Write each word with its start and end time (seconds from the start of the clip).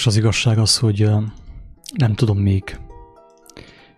És 0.00 0.06
az 0.06 0.16
igazság 0.16 0.58
az, 0.58 0.78
hogy 0.78 1.10
nem 1.96 2.14
tudom 2.14 2.38
még, 2.38 2.78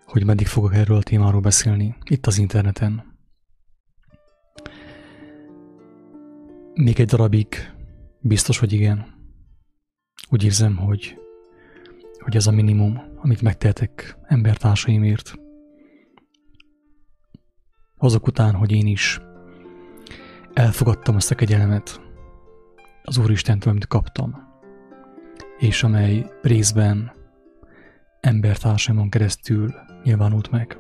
hogy 0.05 0.25
meddig 0.25 0.47
fogok 0.47 0.75
erről 0.75 0.97
a 0.97 1.03
témáról 1.03 1.41
beszélni 1.41 1.97
itt 2.05 2.27
az 2.27 2.39
interneten. 2.39 3.17
Még 6.75 7.01
egy 7.01 7.07
darabig 7.07 7.73
biztos, 8.21 8.59
hogy 8.59 8.73
igen. 8.73 9.07
Úgy 10.31 10.45
érzem, 10.45 10.77
hogy, 10.77 11.19
hogy 12.19 12.37
ez 12.37 12.47
a 12.47 12.53
minimum, 12.53 13.01
amit 13.17 13.43
megtehetek 13.43 14.17
embertársaimért. 14.23 15.35
Azok 17.97 18.27
után, 18.27 18.55
hogy 18.55 18.73
én 18.73 18.87
is 18.87 19.21
elfogadtam 20.53 21.17
azt 21.17 21.31
a 21.31 21.35
kegyelmet 21.35 22.01
az 23.03 23.17
Úristentől, 23.19 23.71
amit 23.73 23.87
kaptam 23.87 24.52
és 25.63 25.83
amely 25.83 26.27
részben 26.41 27.13
embertársaimon 28.21 29.11
keresztül 29.11 29.75
nyilvánult 30.03 30.51
meg. 30.51 30.79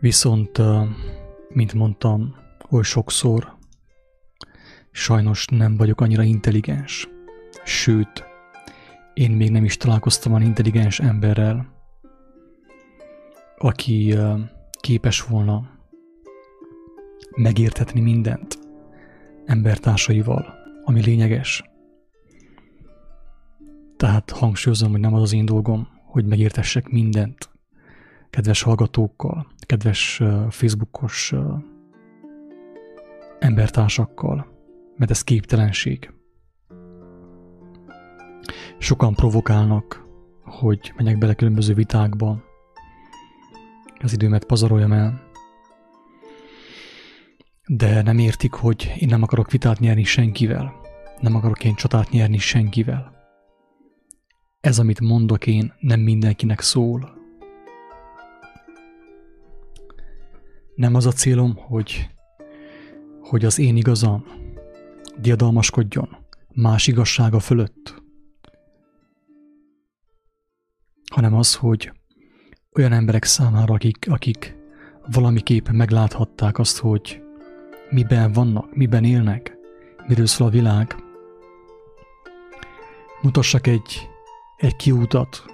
Viszont, 0.00 0.60
mint 1.48 1.72
mondtam, 1.72 2.34
oly 2.70 2.82
sokszor 2.82 3.56
sajnos 4.90 5.46
nem 5.46 5.76
vagyok 5.76 6.00
annyira 6.00 6.22
intelligens, 6.22 7.08
sőt, 7.64 8.24
én 9.14 9.30
még 9.30 9.50
nem 9.50 9.64
is 9.64 9.76
találkoztam 9.76 10.32
olyan 10.32 10.46
intelligens 10.46 11.00
emberrel, 11.00 11.72
aki 13.58 14.16
képes 14.80 15.22
volna 15.22 15.70
megértetni 17.36 18.00
mindent, 18.00 18.55
embertársaival, 19.46 20.54
ami 20.84 21.02
lényeges. 21.02 21.64
Tehát 23.96 24.30
hangsúlyozom, 24.30 24.90
hogy 24.90 25.00
nem 25.00 25.14
az 25.14 25.22
az 25.22 25.32
én 25.32 25.44
dolgom, 25.44 25.88
hogy 26.04 26.26
megértessek 26.26 26.88
mindent 26.88 27.50
kedves 28.30 28.62
hallgatókkal, 28.62 29.46
kedves 29.66 30.22
Facebookos 30.50 31.34
embertársakkal, 33.38 34.46
mert 34.96 35.10
ez 35.10 35.22
képtelenség. 35.22 36.12
Sokan 38.78 39.14
provokálnak, 39.14 40.06
hogy 40.44 40.92
menjek 40.96 41.18
bele 41.18 41.34
különböző 41.34 41.74
vitákba, 41.74 42.44
az 44.02 44.12
időmet 44.12 44.44
pazaroljam 44.44 44.92
el, 44.92 45.25
de 47.66 48.02
nem 48.02 48.18
értik, 48.18 48.52
hogy 48.52 48.92
én 48.98 49.08
nem 49.08 49.22
akarok 49.22 49.50
vitát 49.50 49.78
nyerni 49.78 50.04
senkivel. 50.04 50.80
Nem 51.20 51.34
akarok 51.34 51.64
én 51.64 51.74
csatát 51.74 52.10
nyerni 52.10 52.38
senkivel. 52.38 53.14
Ez, 54.60 54.78
amit 54.78 55.00
mondok 55.00 55.46
én, 55.46 55.72
nem 55.78 56.00
mindenkinek 56.00 56.60
szól. 56.60 57.14
Nem 60.74 60.94
az 60.94 61.06
a 61.06 61.12
célom, 61.12 61.56
hogy, 61.56 62.08
hogy 63.20 63.44
az 63.44 63.58
én 63.58 63.76
igazam 63.76 64.24
diadalmaskodjon 65.20 66.16
más 66.54 66.86
igazsága 66.86 67.38
fölött, 67.38 68.02
hanem 71.10 71.34
az, 71.34 71.54
hogy 71.54 71.92
olyan 72.72 72.92
emberek 72.92 73.24
számára, 73.24 73.74
akik, 73.74 74.06
akik 74.10 74.56
valamiképp 75.12 75.68
megláthatták 75.68 76.58
azt, 76.58 76.78
hogy 76.78 77.25
miben 77.90 78.32
vannak, 78.32 78.76
miben 78.76 79.04
élnek, 79.04 79.56
miről 80.06 80.26
szól 80.26 80.46
a 80.46 80.50
világ. 80.50 80.96
Mutassak 83.22 83.66
egy, 83.66 84.08
egy 84.56 84.76
kiútat, 84.76 85.44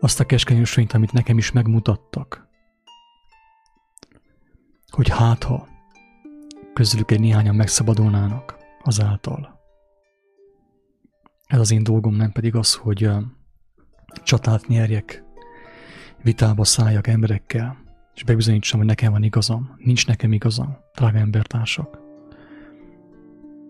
azt 0.00 0.20
a 0.20 0.24
keskeny 0.24 0.60
ösvényt, 0.60 0.92
amit 0.92 1.12
nekem 1.12 1.38
is 1.38 1.52
megmutattak. 1.52 2.48
Hogy 4.90 5.08
hát 5.08 5.42
ha 5.42 5.68
közülük 6.74 7.10
egy 7.10 7.20
néhányan 7.20 7.54
megszabadulnának 7.54 8.56
azáltal. 8.82 9.60
Ez 11.46 11.60
az 11.60 11.70
én 11.70 11.82
dolgom, 11.82 12.14
nem 12.14 12.32
pedig 12.32 12.54
az, 12.54 12.74
hogy 12.74 13.10
csatát 14.22 14.66
nyerjek, 14.66 15.24
vitába 16.22 16.64
szálljak 16.64 17.06
emberekkel, 17.06 17.85
és 18.16 18.22
bebizonyítsam, 18.22 18.78
hogy 18.78 18.88
nekem 18.88 19.12
van 19.12 19.22
igazam. 19.22 19.74
Nincs 19.78 20.06
nekem 20.06 20.32
igazam, 20.32 20.76
drága 20.94 21.18
embertársak. 21.18 21.98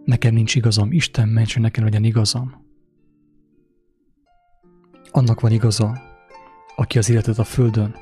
Nekem 0.05 0.35
nincs 0.35 0.55
igazam, 0.55 0.93
Isten 0.93 1.29
ments, 1.29 1.53
hogy 1.53 1.63
nekem 1.63 1.85
legyen 1.85 2.05
igazam. 2.05 2.65
Annak 5.11 5.41
van 5.41 5.53
igaza, 5.53 5.99
aki 6.77 6.99
az 6.99 7.11
életet 7.11 7.39
a 7.39 7.45
földön 7.45 7.95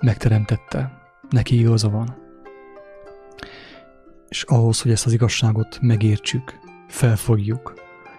megteremtette, 0.00 1.02
neki 1.30 1.58
igaza 1.58 1.88
van. 1.90 2.16
És 4.28 4.42
ahhoz, 4.42 4.80
hogy 4.80 4.90
ezt 4.90 5.06
az 5.06 5.12
igazságot 5.12 5.78
megértsük, 5.80 6.58
felfogjuk 6.88 7.74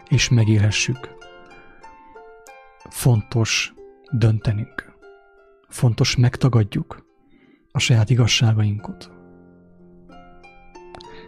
és 0.10 0.30
megélhessük, 0.30 1.16
fontos 2.90 3.74
döntenünk. 4.12 4.96
Fontos 5.68 6.16
megtagadjuk 6.16 7.07
a 7.78 7.80
saját 7.80 8.10
igazságainkat. 8.10 9.12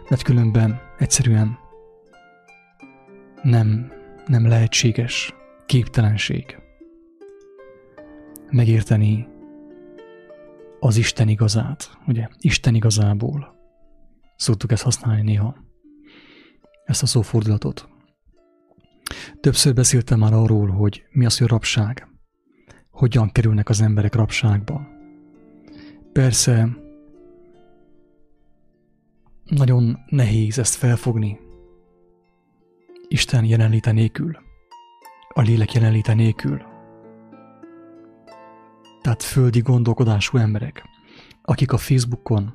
Mert 0.08 0.22
különben 0.22 0.80
egyszerűen 0.98 1.58
nem, 3.42 3.92
nem 4.26 4.48
lehetséges 4.48 5.34
képtelenség 5.66 6.58
megérteni 8.50 9.28
az 10.80 10.96
Isten 10.96 11.28
igazát, 11.28 11.98
ugye? 12.06 12.28
Isten 12.38 12.74
igazából. 12.74 13.54
Szoktuk 14.36 14.72
ezt 14.72 14.82
használni 14.82 15.22
néha, 15.22 15.56
ezt 16.84 17.02
a 17.02 17.06
szófordulatot. 17.06 17.88
Többször 19.40 19.74
beszéltem 19.74 20.18
már 20.18 20.32
arról, 20.32 20.68
hogy 20.68 21.04
mi 21.10 21.24
az, 21.24 21.38
hogy 21.38 21.48
rabság. 21.48 22.08
Hogyan 22.90 23.30
kerülnek 23.32 23.68
az 23.68 23.80
emberek 23.80 24.14
rabságba. 24.14 24.98
Persze, 26.12 26.68
nagyon 29.44 29.98
nehéz 30.08 30.58
ezt 30.58 30.74
felfogni. 30.74 31.40
Isten 33.08 33.44
jelenléte 33.44 33.92
nélkül, 33.92 34.38
a 35.28 35.40
lélek 35.40 35.72
jelenléte 35.72 36.14
nélkül. 36.14 36.62
Tehát 39.02 39.22
földi 39.22 39.60
gondolkodású 39.60 40.38
emberek, 40.38 40.84
akik 41.42 41.72
a 41.72 41.76
Facebookon 41.76 42.54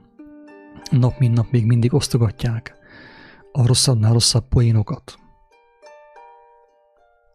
nap 0.92 1.20
mint 1.20 1.36
nap 1.36 1.52
még 1.52 1.66
mindig 1.66 1.94
osztogatják 1.94 2.76
a 3.52 3.68
rosszabbnál 3.68 4.14
rosszabb 4.14 4.48
poénokat, 4.48 5.16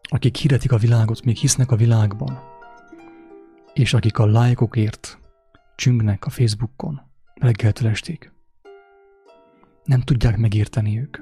akik 0.01 0.35
hirdetik 0.35 0.71
a 0.71 0.77
világot, 0.77 1.23
még 1.25 1.37
hisznek 1.37 1.71
a 1.71 1.75
világban, 1.75 2.39
és 3.73 3.93
akik 3.93 4.17
a 4.17 4.25
lájkokért 4.25 5.20
csüngnek 5.81 6.25
a 6.25 6.29
Facebookon 6.29 7.01
reggeltől 7.33 7.89
estig. 7.89 8.31
Nem 9.83 10.01
tudják 10.01 10.37
megérteni 10.37 10.99
ők. 10.99 11.17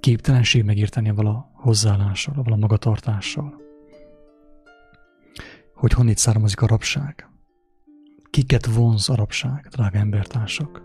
Képtelenség 0.00 0.64
megérteni 0.64 1.08
a 1.08 1.14
vala 1.14 1.50
hozzáállással, 1.52 2.34
a 2.38 2.42
vala 2.42 2.56
magatartással. 2.56 3.60
Hogy 5.74 5.92
honnét 5.92 6.18
származik 6.18 6.60
a 6.60 6.66
rabság. 6.66 7.28
Kiket 8.30 8.66
vonz 8.66 9.08
a 9.08 9.14
rabság, 9.14 9.68
drága 9.70 9.98
embertársak? 9.98 10.82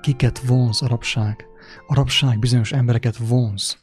Kiket 0.00 0.38
vonz 0.38 0.82
a 0.82 0.86
rabság? 0.86 1.46
A 1.86 1.94
rabság 1.94 2.38
bizonyos 2.38 2.72
embereket 2.72 3.16
vonz. 3.16 3.78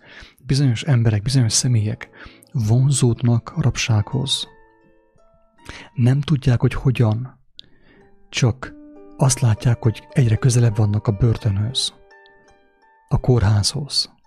Bizonyos 0.45 0.83
emberek, 0.83 1.21
bizonyos 1.21 1.53
személyek 1.53 2.09
vonzódnak 2.51 3.51
a 3.55 3.61
rabsághoz 3.61 4.47
nem 5.93 6.21
tudják, 6.21 6.61
hogy 6.61 6.73
hogyan, 6.73 7.39
csak 8.29 8.73
azt 9.17 9.39
látják, 9.39 9.83
hogy 9.83 10.07
egyre 10.09 10.35
közelebb 10.35 10.75
vannak 10.75 11.07
a 11.07 11.11
börtönhöz, 11.11 11.93
a 13.07 13.19
kórházhoz. 13.19 14.17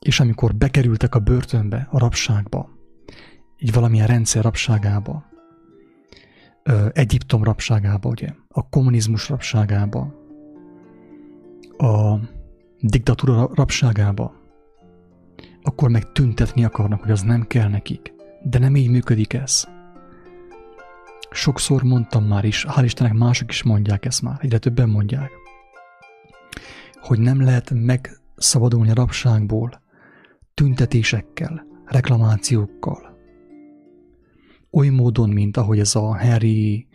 És 0.00 0.20
amikor 0.20 0.54
bekerültek 0.54 1.14
a 1.14 1.18
börtönbe, 1.18 1.88
a 1.90 1.98
rabságba, 1.98 2.68
így 3.58 3.72
valamilyen 3.72 4.06
rendszer 4.06 4.42
rabságába, 4.42 5.34
Egyiptom 6.92 7.44
rabságába, 7.44 8.08
ugye, 8.08 8.28
a 8.48 8.68
kommunizmus 8.68 9.28
rabságába, 9.28 10.14
a 11.76 12.18
diktatúra 12.80 13.50
rabságába, 13.54 14.34
akkor 15.62 15.90
meg 15.90 16.12
tüntetni 16.12 16.64
akarnak, 16.64 17.00
hogy 17.00 17.10
az 17.10 17.22
nem 17.22 17.46
kell 17.46 17.68
nekik. 17.68 18.15
De 18.48 18.58
nem 18.58 18.76
így 18.76 18.90
működik 18.90 19.32
ez. 19.32 19.64
Sokszor 21.30 21.82
mondtam 21.82 22.24
már 22.24 22.44
is, 22.44 22.66
hál' 22.68 22.84
Istennek 22.84 23.12
mások 23.12 23.50
is 23.50 23.62
mondják 23.62 24.04
ezt 24.04 24.22
már, 24.22 24.38
egyre 24.40 24.58
többen 24.58 24.88
mondják, 24.88 25.30
hogy 27.00 27.18
nem 27.18 27.42
lehet 27.42 27.70
megszabadulni 27.70 28.90
a 28.90 28.94
rabságból 28.94 29.82
tüntetésekkel, 30.54 31.66
reklamációkkal. 31.84 33.18
Oly 34.70 34.88
módon, 34.88 35.28
mint 35.28 35.56
ahogy 35.56 35.78
ez 35.78 35.94
a 35.94 36.18
Harry 36.18 36.86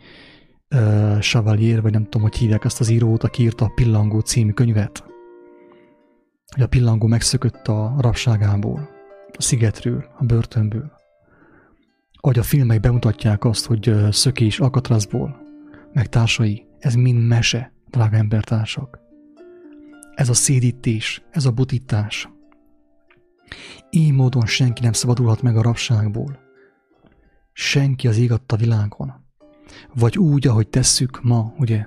uh, 0.74 1.18
Chevalier, 1.18 1.82
vagy 1.82 1.92
nem 1.92 2.04
tudom, 2.04 2.22
hogy 2.22 2.36
hívják 2.36 2.64
ezt 2.64 2.80
az 2.80 2.88
írót, 2.88 3.22
aki 3.22 3.42
írta 3.42 3.64
a 3.64 3.72
Pillangó 3.74 4.20
című 4.20 4.52
könyvet, 4.52 5.04
hogy 6.54 6.62
a 6.62 6.66
pillangó 6.66 7.06
megszökött 7.06 7.68
a 7.68 7.94
rabságából, 7.98 8.88
a 9.38 9.42
szigetről, 9.42 10.04
a 10.18 10.24
börtönből. 10.24 11.01
Ahogy 12.24 12.38
a 12.38 12.42
filmek 12.42 12.80
bemutatják 12.80 13.44
azt, 13.44 13.66
hogy 13.66 13.94
szökés 14.10 14.60
Alcatrazból, 14.60 15.42
meg 15.92 16.08
társai, 16.08 16.66
ez 16.78 16.94
mind 16.94 17.26
mese, 17.26 17.72
drága 17.90 18.16
embertársak. 18.16 18.98
Ez 20.14 20.28
a 20.28 20.34
szédítés, 20.34 21.22
ez 21.30 21.44
a 21.44 21.50
butítás. 21.50 22.28
Így 23.90 24.12
módon 24.12 24.46
senki 24.46 24.82
nem 24.82 24.92
szabadulhat 24.92 25.42
meg 25.42 25.56
a 25.56 25.62
rabságból. 25.62 26.38
Senki 27.52 28.08
az 28.08 28.16
ég 28.16 28.32
a 28.32 28.56
világon. 28.56 29.12
Vagy 29.94 30.18
úgy, 30.18 30.46
ahogy 30.46 30.68
tesszük 30.68 31.22
ma, 31.22 31.54
ugye, 31.58 31.86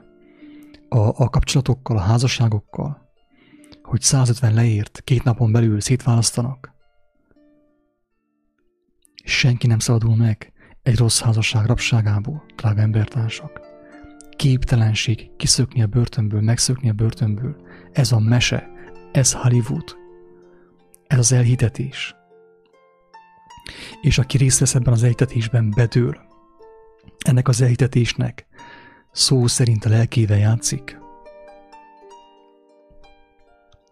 a, 0.90 0.98
a 0.98 1.30
kapcsolatokkal, 1.30 1.98
a 1.98 2.02
házasságokkal, 2.02 3.10
hogy 3.82 4.02
150 4.02 4.54
leért, 4.54 5.02
két 5.04 5.24
napon 5.24 5.52
belül 5.52 5.80
szétválasztanak. 5.80 6.75
Senki 9.26 9.68
nem 9.68 9.80
szabadul 9.80 10.16
meg 10.16 10.54
egy 10.84 10.98
rossz 10.98 11.22
házasság 11.22 11.66
rabságából, 11.66 12.44
drága 12.56 12.82
embertársak. 12.82 13.62
Képtelenség 14.30 15.36
kiszökni 15.38 15.82
a 15.82 15.88
börtönből, 15.88 16.42
megszökni 16.42 16.90
a 16.90 16.94
börtönből. 16.94 17.56
Ez 17.92 18.12
a 18.12 18.20
mese, 18.20 18.70
ez 19.12 19.34
Hollywood. 19.34 19.96
Ez 21.08 21.18
az 21.18 21.32
elhitetés. 21.32 22.16
És 24.02 24.18
aki 24.18 24.38
részt 24.38 24.60
vesz 24.60 24.76
ebben 24.76 24.94
az 24.94 25.04
elhitetésben, 25.04 25.74
bedől. 25.76 26.18
Ennek 27.26 27.48
az 27.48 27.62
elhitetésnek 27.62 28.48
szó 29.12 29.48
szerint 29.48 29.86
a 29.86 29.90
lelkével 29.90 30.38
játszik. 30.38 31.00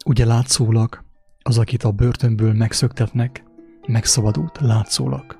Ugye 0.06 0.26
látszólag 0.26 1.04
az, 1.42 1.58
akit 1.58 1.84
a 1.84 1.92
börtönből 1.92 2.54
megszöktetnek, 2.54 3.44
megszabadult, 3.88 4.60
látszólag. 4.60 5.40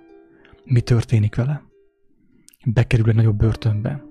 Mi 0.64 0.82
történik 0.82 1.36
vele? 1.36 1.64
Bekerül 2.66 3.10
egy 3.10 3.16
nagyobb 3.16 3.38
börtönbe. 3.38 4.04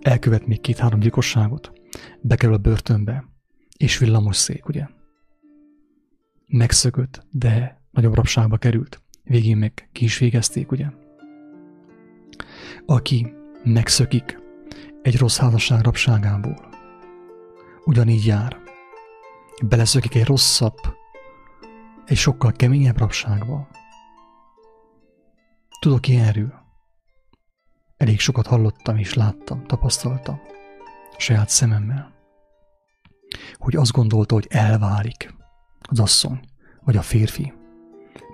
Elkövet 0.00 0.46
még 0.46 0.60
két-három 0.60 1.00
gyilkosságot. 1.00 1.72
Bekerül 2.20 2.54
a 2.54 2.58
börtönbe. 2.58 3.24
És 3.76 3.98
villamos 3.98 4.36
szék, 4.36 4.68
ugye? 4.68 4.86
Megszökött, 6.46 7.26
de 7.30 7.82
nagyobb 7.90 8.14
rabságba 8.14 8.56
került. 8.56 9.02
Végén 9.22 9.56
meg 9.56 9.88
ki 9.92 10.04
is 10.04 10.18
végezték, 10.18 10.70
ugye? 10.70 10.86
Aki 12.86 13.32
megszökik 13.64 14.38
egy 15.02 15.16
rossz 15.16 15.38
házasság 15.38 15.84
rabságából, 15.84 16.68
ugyanígy 17.84 18.26
jár 18.26 18.56
beleszökik 19.64 20.14
egy 20.14 20.24
rosszabb, 20.24 20.78
egy 22.08 22.16
sokkal 22.16 22.52
keményebb 22.52 22.98
rabságba. 22.98 23.68
Tudok 25.80 26.08
ilyenről. 26.08 26.54
Elég 27.96 28.20
sokat 28.20 28.46
hallottam 28.46 28.96
és 28.96 29.14
láttam, 29.14 29.66
tapasztaltam 29.66 30.40
a 31.16 31.20
saját 31.20 31.48
szememmel, 31.48 32.12
hogy 33.54 33.76
azt 33.76 33.92
gondolta, 33.92 34.34
hogy 34.34 34.46
elválik 34.50 35.34
az 35.80 36.00
asszony 36.00 36.40
vagy 36.84 36.96
a 36.96 37.02
férfi, 37.02 37.52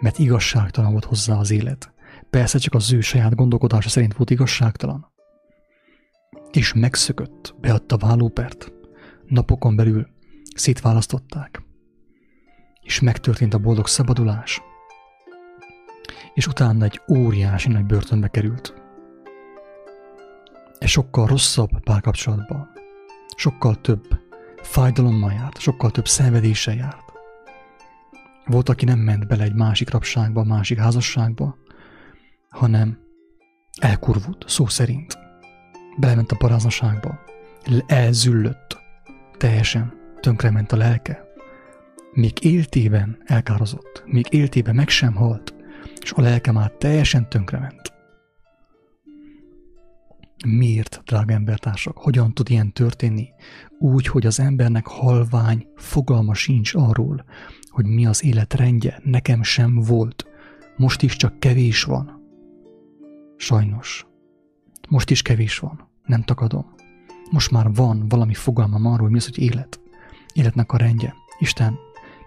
mert 0.00 0.18
igazságtalan 0.18 0.90
volt 0.90 1.04
hozzá 1.04 1.36
az 1.36 1.50
élet. 1.50 1.92
Persze 2.30 2.58
csak 2.58 2.74
az 2.74 2.92
ő 2.92 3.00
saját 3.00 3.34
gondolkodása 3.34 3.88
szerint 3.88 4.14
volt 4.14 4.30
igazságtalan. 4.30 5.12
És 6.50 6.72
megszökött, 6.72 7.54
beadta 7.60 7.96
vállópert. 7.96 8.72
Napokon 9.26 9.76
belül 9.76 10.08
szétválasztották, 10.54 11.62
és 12.84 13.00
megtörtént 13.00 13.54
a 13.54 13.58
boldog 13.58 13.86
szabadulás, 13.86 14.62
és 16.34 16.46
utána 16.46 16.84
egy 16.84 17.00
óriási 17.08 17.68
nagy 17.68 17.84
börtönbe 17.84 18.28
került. 18.28 18.74
Egy 20.78 20.88
sokkal 20.88 21.26
rosszabb 21.26 21.80
párkapcsolatban, 21.80 22.70
sokkal 23.36 23.80
több 23.80 24.20
fájdalommal 24.62 25.32
járt, 25.32 25.58
sokkal 25.58 25.90
több 25.90 26.08
szenvedéssel 26.08 26.74
járt. 26.74 27.12
Volt, 28.46 28.68
aki 28.68 28.84
nem 28.84 28.98
ment 28.98 29.26
bele 29.26 29.42
egy 29.44 29.54
másik 29.54 29.90
rabságba, 29.90 30.44
másik 30.44 30.78
házasságba, 30.78 31.56
hanem 32.50 32.98
elkurvult, 33.80 34.44
szó 34.48 34.66
szerint. 34.66 35.18
Belement 35.96 36.32
a 36.32 36.36
paráznaságba, 36.36 37.18
elzüllött, 37.86 38.78
teljesen 39.36 39.92
tönkrement 40.20 40.72
a 40.72 40.76
lelke. 40.76 41.23
Még 42.14 42.44
éltében 42.44 43.18
elkározott, 43.24 44.02
még 44.06 44.26
éltében 44.30 44.74
meg 44.74 44.88
sem 44.88 45.14
halt, 45.14 45.54
és 46.00 46.12
a 46.12 46.20
lelke 46.20 46.52
már 46.52 46.70
teljesen 46.70 47.28
tönkrement. 47.28 47.92
Miért, 50.46 51.02
drága 51.04 51.32
embertársak, 51.32 51.96
hogyan 51.96 52.34
tud 52.34 52.50
ilyen 52.50 52.72
történni? 52.72 53.28
Úgy, 53.78 54.06
hogy 54.06 54.26
az 54.26 54.40
embernek 54.40 54.86
halvány 54.86 55.66
fogalma 55.76 56.34
sincs 56.34 56.74
arról, 56.74 57.24
hogy 57.68 57.86
mi 57.86 58.06
az 58.06 58.24
élet 58.24 58.54
rendje, 58.54 59.00
nekem 59.04 59.42
sem 59.42 59.74
volt, 59.74 60.26
most 60.76 61.02
is 61.02 61.16
csak 61.16 61.38
kevés 61.38 61.82
van. 61.82 62.22
Sajnos. 63.36 64.06
Most 64.88 65.10
is 65.10 65.22
kevés 65.22 65.58
van, 65.58 65.88
nem 66.04 66.22
takadom. 66.22 66.74
Most 67.30 67.50
már 67.50 67.72
van 67.72 68.08
valami 68.08 68.34
fogalmam 68.34 68.86
arról, 68.86 69.10
mi 69.10 69.16
az, 69.16 69.24
hogy 69.24 69.38
élet 69.38 69.78
életnek 70.34 70.72
a 70.72 70.76
rendje. 70.76 71.14
Isten 71.38 71.78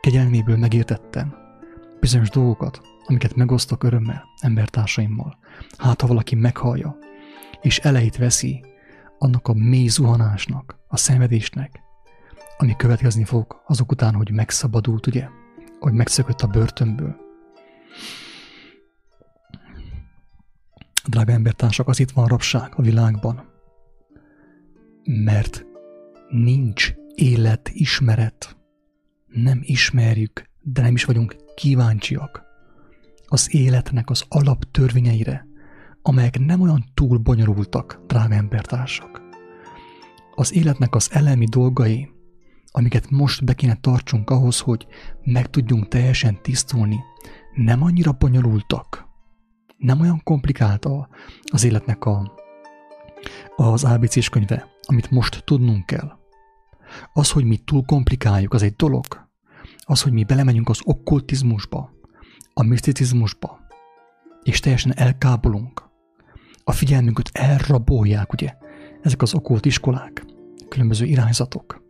kegyelméből 0.07 0.57
megértettem 0.57 1.35
bizonyos 1.99 2.29
dolgokat, 2.29 2.81
amiket 3.05 3.35
megosztok 3.35 3.83
örömmel 3.83 4.23
embertársaimmal. 4.41 5.37
Hát, 5.77 6.01
ha 6.01 6.07
valaki 6.07 6.35
meghallja, 6.35 6.97
és 7.61 7.79
elejét 7.79 8.17
veszi 8.17 8.63
annak 9.17 9.47
a 9.47 9.53
mély 9.53 9.87
zuhanásnak, 9.87 10.79
a 10.87 10.97
szenvedésnek, 10.97 11.79
ami 12.57 12.75
következni 12.75 13.23
fog 13.23 13.61
azok 13.65 13.91
után, 13.91 14.13
hogy 14.13 14.31
megszabadult, 14.31 15.07
ugye? 15.07 15.27
Hogy 15.79 15.93
megszökött 15.93 16.41
a 16.41 16.47
börtönből. 16.47 17.15
Drága 21.07 21.31
embertársak, 21.31 21.87
az 21.87 21.99
itt 21.99 22.11
van 22.11 22.27
rabság 22.27 22.73
a 22.75 22.81
világban, 22.81 23.49
mert 25.03 25.65
nincs 26.29 26.93
élet, 27.15 27.69
ismeret. 27.73 28.56
Nem 29.27 29.59
ismerjük, 29.61 30.49
de 30.61 30.81
nem 30.81 30.93
is 30.93 31.05
vagyunk 31.05 31.35
kíváncsiak 31.55 32.47
az 33.27 33.55
életnek 33.55 34.09
az 34.09 34.23
alaptörvényeire, 34.27 35.47
amelyek 36.01 36.39
nem 36.39 36.61
olyan 36.61 36.85
túl 36.93 37.17
bonyolultak, 37.17 37.99
drága 38.07 38.33
embertársak. 38.33 39.21
Az 40.35 40.53
életnek 40.53 40.95
az 40.95 41.09
elemi 41.11 41.45
dolgai, 41.45 42.09
amiket 42.71 43.09
most 43.09 43.43
be 43.45 43.53
kéne 43.53 43.75
tartsunk 43.75 44.29
ahhoz, 44.29 44.59
hogy 44.59 44.87
meg 45.23 45.49
tudjunk 45.49 45.87
teljesen 45.87 46.41
tisztulni, 46.41 46.99
nem 47.53 47.83
annyira 47.83 48.11
bonyolultak, 48.11 49.07
nem 49.77 49.99
olyan 49.99 50.21
komplikált 50.23 50.87
az 51.51 51.63
életnek 51.63 52.05
a, 52.05 52.33
az 53.55 53.83
ABC-s 53.83 54.29
könyve, 54.29 54.67
amit 54.81 55.11
most 55.11 55.43
tudnunk 55.43 55.85
kell. 55.85 56.11
Az, 57.13 57.31
hogy 57.31 57.43
mi 57.43 57.57
túl 57.57 57.83
komplikáljuk, 57.85 58.53
az 58.53 58.61
egy 58.61 58.75
dolog. 58.75 59.05
Az, 59.79 60.01
hogy 60.01 60.11
mi 60.11 60.23
belemegyünk 60.23 60.69
az 60.69 60.79
okkultizmusba, 60.83 61.91
a 62.53 62.63
miszticizmusba, 62.63 63.59
és 64.43 64.59
teljesen 64.59 64.93
elkábolunk. 64.95 65.89
A 66.63 66.71
figyelmünket 66.71 67.29
elrabolják, 67.33 68.33
ugye, 68.33 68.53
ezek 69.01 69.21
az 69.21 69.33
okkult 69.33 69.65
iskolák, 69.65 70.25
különböző 70.69 71.05
irányzatok, 71.05 71.83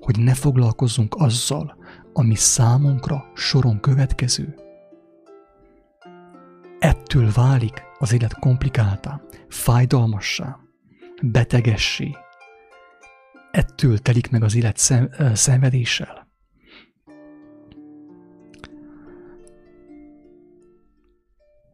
hogy 0.00 0.18
ne 0.18 0.34
foglalkozzunk 0.34 1.14
azzal, 1.18 1.76
ami 2.12 2.34
számunkra 2.34 3.24
soron 3.34 3.80
következő. 3.80 4.54
Ettől 6.78 7.30
válik 7.34 7.82
az 7.98 8.12
élet 8.12 8.38
komplikáltá, 8.38 9.20
fájdalmassá, 9.48 10.58
betegessé, 11.22 12.16
ettől 13.52 13.98
telik 13.98 14.30
meg 14.30 14.42
az 14.42 14.54
élet 14.54 14.76
szem, 14.76 15.10
szenvedéssel. 15.34 16.30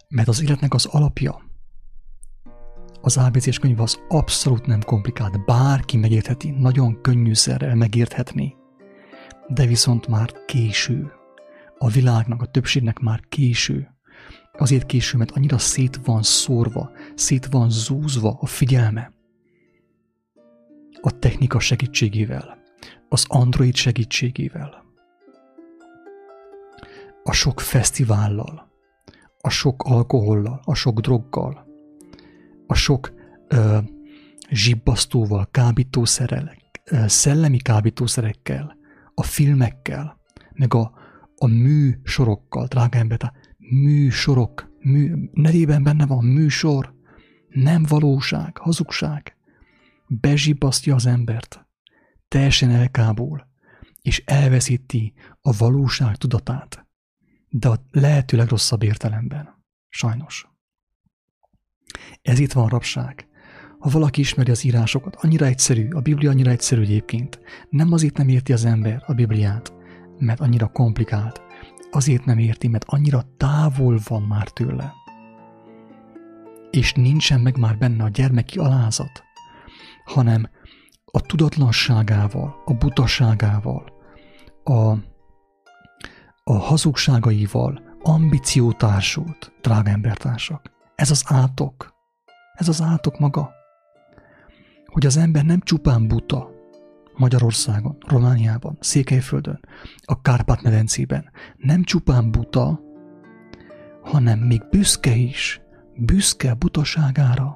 Mert 0.09 0.29
az 0.29 0.43
életnek 0.43 0.75
az 0.75 0.87
alapja, 0.87 1.47
az 3.01 3.17
ABC-s 3.17 3.59
könyv 3.59 3.81
az 3.81 4.01
abszolút 4.09 4.67
nem 4.67 4.81
komplikált, 4.81 5.45
bárki 5.45 5.97
megértheti, 5.97 6.51
nagyon 6.51 7.01
könnyűszerrel 7.01 7.75
megérthetni. 7.75 8.57
de 9.49 9.67
viszont 9.67 10.07
már 10.07 10.33
késő. 10.47 11.13
A 11.79 11.89
világnak, 11.89 12.43
a 12.43 12.47
többségnek 12.47 12.99
már 12.99 13.21
késő. 13.29 13.89
Azért 14.53 14.87
késő, 14.87 15.17
mert 15.19 15.31
annyira 15.31 15.59
szét 15.59 16.01
van 16.05 16.23
szórva, 16.23 16.91
szét 17.15 17.47
van 17.47 17.71
zúzva 17.71 18.39
a 18.41 18.47
figyelme. 18.47 19.18
A 21.01 21.19
technika 21.19 21.59
segítségével, 21.59 22.59
az 23.09 23.25
Android 23.29 23.75
segítségével, 23.75 24.85
a 27.23 27.33
sok 27.33 27.61
fesztivállal, 27.61 28.71
a 29.41 29.49
sok 29.49 29.83
alkohollal, 29.83 30.61
a 30.65 30.75
sok 30.75 31.01
droggal, 31.01 31.67
a 32.67 32.75
sok 32.75 33.13
ö, 33.49 33.79
zsibbasztóval, 34.51 35.49
kábítószerrel, 35.51 36.57
szellemi 37.07 37.57
kábítószerekkel, 37.57 38.77
a 39.15 39.23
filmekkel, 39.23 40.19
meg 40.53 40.75
a, 40.75 40.93
a 41.37 41.47
műsorokkal, 41.47 42.67
drága 42.67 42.99
ember, 42.99 43.33
műsorok, 43.59 44.71
mű, 44.81 45.15
nevében 45.33 45.83
benne 45.83 46.07
van 46.07 46.25
műsor, 46.25 46.95
nem 47.49 47.83
valóság, 47.89 48.57
hazugság. 48.57 49.38
Bezsibbasztja 50.09 50.95
az 50.95 51.07
embert, 51.07 51.67
teljesen 52.29 52.71
elkábul, 52.71 53.47
és 54.03 54.23
elveszíti 54.27 55.15
a 55.41 55.57
valóság 55.57 56.17
tudatát, 56.17 56.87
de 57.49 57.69
a 57.69 57.85
lehető 57.91 58.37
legrosszabb 58.37 58.83
értelemben. 58.83 59.65
Sajnos. 59.89 60.49
Ez 62.23 62.39
itt 62.39 62.53
van 62.53 62.69
rabság. 62.69 63.29
Ha 63.79 63.89
valaki 63.91 64.21
ismeri 64.21 64.51
az 64.51 64.65
írásokat, 64.65 65.17
annyira 65.17 65.47
egyszerű, 65.47 65.91
a 65.91 66.01
Biblia 66.01 66.31
annyira 66.31 66.51
egyszerű 66.51 66.81
egyébként. 66.81 67.41
Nem 67.71 67.93
azért 67.93 68.17
nem 68.17 68.29
érti 68.29 68.53
az 68.53 68.65
ember 68.65 69.03
a 69.07 69.13
Bibliát, 69.13 69.73
mert 70.19 70.41
annyira 70.41 70.69
komplikált. 70.69 71.43
Azért 71.91 72.25
nem 72.25 72.39
érti, 72.39 72.69
mert 72.69 72.85
annyira 72.87 73.23
távol 73.37 73.99
van 74.09 74.23
már 74.23 74.49
tőle. 74.49 74.93
És 76.71 76.93
nincsen 76.93 77.41
meg 77.41 77.57
már 77.57 77.79
benne 77.79 78.05
a 78.05 78.09
gyermeki 78.09 78.59
alázat, 78.59 79.25
hanem 80.09 80.51
a 81.05 81.21
tudatlanságával, 81.21 82.63
a 82.65 82.75
butaságával, 82.75 83.85
a, 84.65 84.91
a 86.45 86.53
hazugságaival 86.53 87.83
ambíció 88.03 88.73
társult, 88.73 89.53
drága 89.63 89.91
embertársak. 89.91 90.71
Ez 90.95 91.11
az 91.11 91.25
átok. 91.27 91.97
Ez 92.55 92.69
az 92.69 92.83
átok 92.83 93.19
maga 93.19 93.57
hogy 94.89 95.07
az 95.07 95.17
ember 95.17 95.45
nem 95.45 95.61
csupán 95.61 96.09
buta 96.09 96.51
Magyarországon, 97.17 97.97
Romániában, 98.07 98.77
Székelyföldön, 98.81 99.61
a 100.05 100.21
Kárpát-medencében, 100.21 101.31
nem 101.57 101.83
csupán 101.83 102.31
buta, 102.31 102.81
hanem 104.03 104.39
még 104.39 104.63
büszke 104.71 105.15
is, 105.15 105.61
büszke 105.95 106.55
butaságára. 106.55 107.53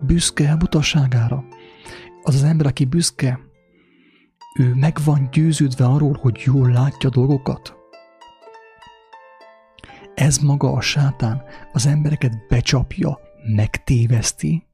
Büszke 0.00 0.56
butaságára. 0.56 1.44
Az 2.22 2.34
az 2.34 2.42
ember, 2.42 2.66
aki 2.66 2.84
büszke, 2.84 3.40
ő 4.58 4.74
meg 4.74 4.98
van 5.04 5.28
győződve 5.32 5.84
arról, 5.84 6.18
hogy 6.20 6.40
jól 6.44 6.70
látja 6.70 7.10
dolgokat. 7.10 7.74
Ez 10.14 10.38
maga 10.38 10.72
a 10.72 10.80
sátán 10.80 11.42
az 11.72 11.86
embereket 11.86 12.46
becsapja, 12.48 13.18
megtéveszti, 13.54 14.66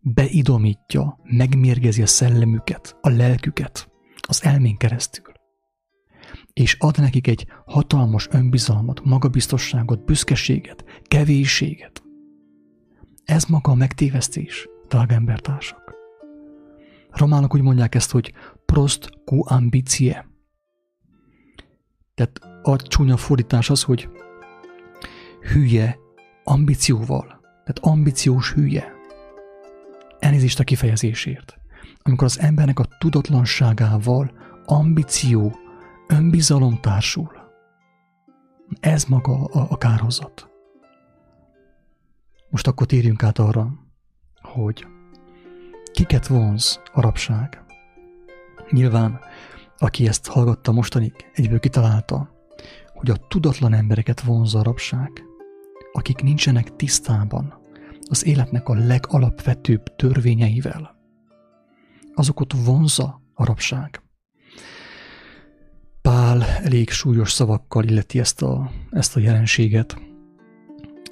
beidomítja, 0.00 1.18
megmérgezi 1.22 2.02
a 2.02 2.06
szellemüket, 2.06 2.96
a 3.00 3.08
lelküket, 3.08 3.90
az 4.20 4.44
elmén 4.44 4.76
keresztül. 4.76 5.32
És 6.52 6.76
ad 6.78 6.98
nekik 6.98 7.26
egy 7.26 7.46
hatalmas 7.66 8.28
önbizalmat, 8.30 9.04
magabiztosságot, 9.04 10.04
büszkeséget, 10.04 10.84
kevésséget. 11.02 12.01
Ez 13.24 13.44
maga 13.44 13.70
a 13.70 13.74
megtévesztés, 13.74 14.68
drága 14.88 15.14
embertársak. 15.14 15.94
Románok 17.10 17.54
úgy 17.54 17.62
mondják 17.62 17.94
ezt, 17.94 18.10
hogy 18.10 18.32
prost 18.66 19.10
cu 19.24 19.40
ambicie. 19.44 20.30
Tehát 22.14 22.40
a 22.62 22.76
csúnya 22.76 23.16
fordítás 23.16 23.70
az, 23.70 23.82
hogy 23.82 24.08
hülye 25.52 25.98
ambícióval. 26.44 27.26
Tehát 27.50 27.78
ambíciós 27.80 28.52
hülye. 28.52 28.92
Elnézést 30.18 30.60
a 30.60 30.64
kifejezésért. 30.64 31.58
Amikor 32.02 32.26
az 32.26 32.40
embernek 32.40 32.78
a 32.78 32.88
tudatlanságával 32.98 34.32
ambíció, 34.64 35.56
önbizalom 36.06 36.80
társul. 36.80 37.30
Ez 38.80 39.04
maga 39.04 39.44
a, 39.44 39.66
a 39.70 39.78
kárhozat. 39.78 40.51
Most 42.52 42.66
akkor 42.66 42.86
térjünk 42.86 43.22
át 43.22 43.38
arra, 43.38 43.72
hogy 44.42 44.86
kiket 45.92 46.26
vonz 46.26 46.80
a 46.92 47.00
rabság. 47.00 47.64
Nyilván, 48.70 49.20
aki 49.78 50.08
ezt 50.08 50.26
hallgatta 50.26 50.72
mostanig, 50.72 51.12
egyből 51.34 51.58
kitalálta, 51.58 52.30
hogy 52.94 53.10
a 53.10 53.26
tudatlan 53.28 53.72
embereket 53.72 54.20
vonzza 54.20 54.58
a 54.58 54.62
rabság, 54.62 55.10
akik 55.92 56.22
nincsenek 56.22 56.76
tisztában 56.76 57.54
az 58.08 58.26
életnek 58.26 58.68
a 58.68 58.74
legalapvetőbb 58.74 59.96
törvényeivel. 59.96 60.96
Azokat 62.14 62.52
vonza 62.64 63.22
a 63.34 63.44
rabság. 63.44 64.02
Pál 66.02 66.42
elég 66.42 66.90
súlyos 66.90 67.32
szavakkal 67.32 67.84
illeti 67.84 68.18
ezt 68.18 68.42
a, 68.42 68.70
ezt 68.90 69.16
a 69.16 69.20
jelenséget, 69.20 69.96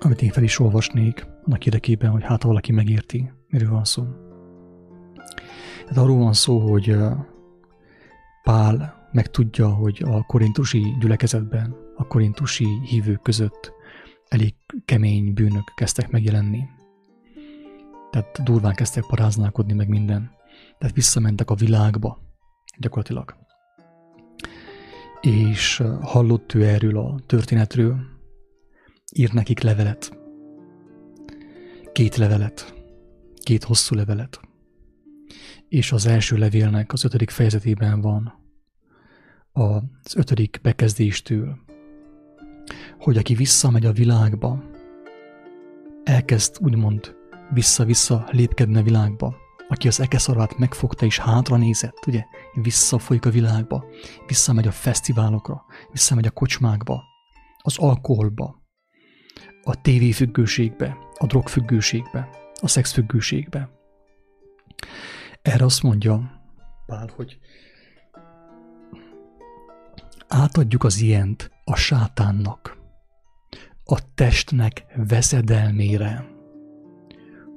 amit 0.00 0.22
én 0.22 0.30
fel 0.30 0.42
is 0.42 0.58
olvasnék, 0.58 1.29
annak 1.44 1.66
érdekében, 1.66 2.10
hogy 2.10 2.22
hát 2.22 2.42
valaki 2.42 2.72
megérti, 2.72 3.32
miről 3.48 3.70
van 3.70 3.84
szó. 3.84 4.04
Hát 5.86 5.96
arról 5.96 6.18
van 6.18 6.32
szó, 6.32 6.58
hogy 6.58 6.96
Pál 8.42 9.08
megtudja, 9.12 9.68
hogy 9.68 10.02
a 10.06 10.22
korintusi 10.22 10.96
gyülekezetben, 11.00 11.76
a 11.96 12.06
korintusi 12.06 12.66
hívők 12.84 13.22
között 13.22 13.72
elég 14.28 14.54
kemény 14.84 15.32
bűnök 15.34 15.72
kezdtek 15.74 16.10
megjelenni. 16.10 16.62
Tehát 18.10 18.42
durván 18.42 18.74
kezdtek 18.74 19.06
paráználkodni 19.06 19.72
meg 19.72 19.88
minden. 19.88 20.30
Tehát 20.78 20.94
visszamentek 20.94 21.50
a 21.50 21.54
világba, 21.54 22.18
gyakorlatilag. 22.78 23.36
És 25.20 25.82
hallott 26.00 26.54
ő 26.54 26.64
erről 26.64 26.98
a 26.98 27.20
történetről, 27.26 27.96
ír 29.14 29.32
nekik 29.32 29.60
levelet. 29.60 30.19
Két 32.00 32.16
levelet. 32.16 32.74
Két 33.42 33.64
hosszú 33.64 33.94
levelet. 33.94 34.40
És 35.68 35.92
az 35.92 36.06
első 36.06 36.36
levélnek 36.36 36.92
az 36.92 37.04
ötödik 37.04 37.30
fejezetében 37.30 38.00
van 38.00 38.32
az 39.52 40.16
ötödik 40.16 40.58
bekezdéstől, 40.62 41.58
hogy 42.98 43.16
aki 43.16 43.34
visszamegy 43.34 43.86
a 43.86 43.92
világba, 43.92 44.64
elkezd 46.04 46.56
úgymond 46.60 47.16
vissza-vissza 47.52 48.28
lépkedne 48.30 48.78
a 48.78 48.82
világba, 48.82 49.36
aki 49.68 49.88
az 49.88 50.00
ekeszarvát 50.00 50.58
megfogta 50.58 51.06
és 51.06 51.18
hátra 51.18 51.56
nézett, 51.56 52.06
ugye, 52.06 52.24
visszafolyik 52.54 53.26
a 53.26 53.30
világba, 53.30 53.84
visszamegy 54.26 54.66
a 54.66 54.72
fesztiválokra, 54.72 55.64
visszamegy 55.92 56.26
a 56.26 56.30
kocsmákba, 56.30 57.02
az 57.62 57.78
alkoholba, 57.78 58.62
a 59.62 59.80
tévéfüggőségbe, 59.80 61.08
a 61.22 61.26
drogfüggőségbe, 61.26 62.28
a 62.60 62.68
szexfüggőségbe. 62.68 63.68
Erre 65.42 65.64
azt 65.64 65.82
mondja 65.82 66.42
Pál, 66.86 67.10
hogy 67.16 67.38
átadjuk 70.28 70.84
az 70.84 71.00
ilyent 71.00 71.50
a 71.64 71.76
sátánnak, 71.76 72.78
a 73.84 74.14
testnek 74.14 74.84
veszedelmére, 74.96 76.24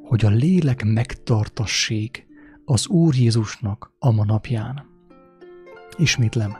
hogy 0.04 0.26
a 0.26 0.30
lélek 0.30 0.84
megtartassék 0.84 2.28
az 2.66 2.88
Úr 2.88 3.16
Jézusnak 3.16 3.92
a 4.00 4.12
ma 4.12 4.26
napján. 4.26 4.86
Ismétlem, 5.98 6.58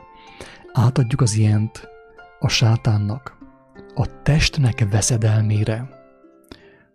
átadjuk 0.72 1.20
az 1.20 1.34
ilyent 1.34 1.88
a 2.38 2.48
sátánnak, 2.48 3.38
a 3.94 4.22
testnek 4.22 4.86
veszedelmére, 4.90 6.03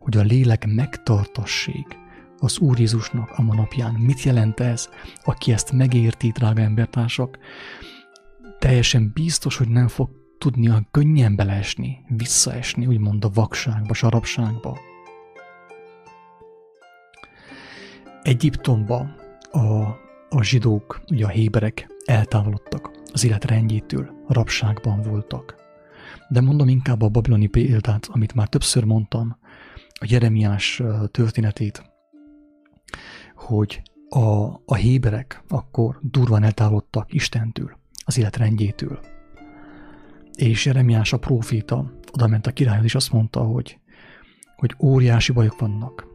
hogy 0.10 0.18
a 0.18 0.30
lélek 0.34 0.66
megtartassék 0.68 1.98
az 2.38 2.60
Úr 2.60 2.80
Jézusnak 2.80 3.32
a 3.36 3.42
ma 3.42 3.54
napján. 3.54 3.94
Mit 3.94 4.24
jelent 4.24 4.60
ez? 4.60 4.90
Aki 5.24 5.52
ezt 5.52 5.72
megérti, 5.72 6.30
drága 6.30 6.62
embertársak, 6.62 7.38
teljesen 8.60 9.12
biztos, 9.14 9.58
hogy 9.58 9.68
nem 9.70 9.88
fog 9.88 10.10
tudnia 10.38 10.88
könnyen 10.92 11.36
beleesni, 11.36 12.06
visszaesni, 12.08 12.86
úgymond 12.86 13.26
a 13.26 13.30
vakságba, 13.34 13.94
sarabságba. 13.94 14.78
Egyiptomba 18.22 19.16
a, 19.52 19.60
a 20.30 20.44
zsidók, 20.44 21.02
ugye 21.12 21.26
a 21.26 21.30
héberek 21.30 21.88
eltávolodtak 22.06 22.92
az 23.14 23.26
élet 23.26 23.46
rendjétől, 23.46 24.24
rabságban 24.28 25.02
voltak. 25.02 25.56
De 26.30 26.42
mondom 26.42 26.68
inkább 26.68 27.02
a 27.02 27.10
babiloni 27.10 27.48
példát, 27.48 28.08
amit 28.12 28.34
már 28.34 28.48
többször 28.48 28.84
mondtam, 28.84 29.38
a 30.00 30.06
Jeremiás 30.08 30.82
történetét, 31.12 31.84
hogy 33.36 33.82
a, 34.10 34.46
a 34.66 34.76
héberek 34.76 35.44
akkor 35.48 36.00
durván 36.02 36.44
eltávolodtak 36.44 37.14
Istentől, 37.14 37.78
az 38.06 38.18
élet 38.18 38.38
rendjétől. 38.38 39.00
És 40.36 40.66
Jeremiás 40.66 41.14
a 41.14 41.18
próféta 41.18 41.92
oda 42.14 42.28
ment 42.28 42.48
a 42.48 42.52
királyhoz, 42.52 42.86
és 42.86 42.96
azt 42.96 43.12
mondta, 43.12 43.42
hogy, 43.42 43.80
hogy 44.56 44.76
óriási 44.80 45.32
bajok 45.32 45.60
vannak. 45.60 46.08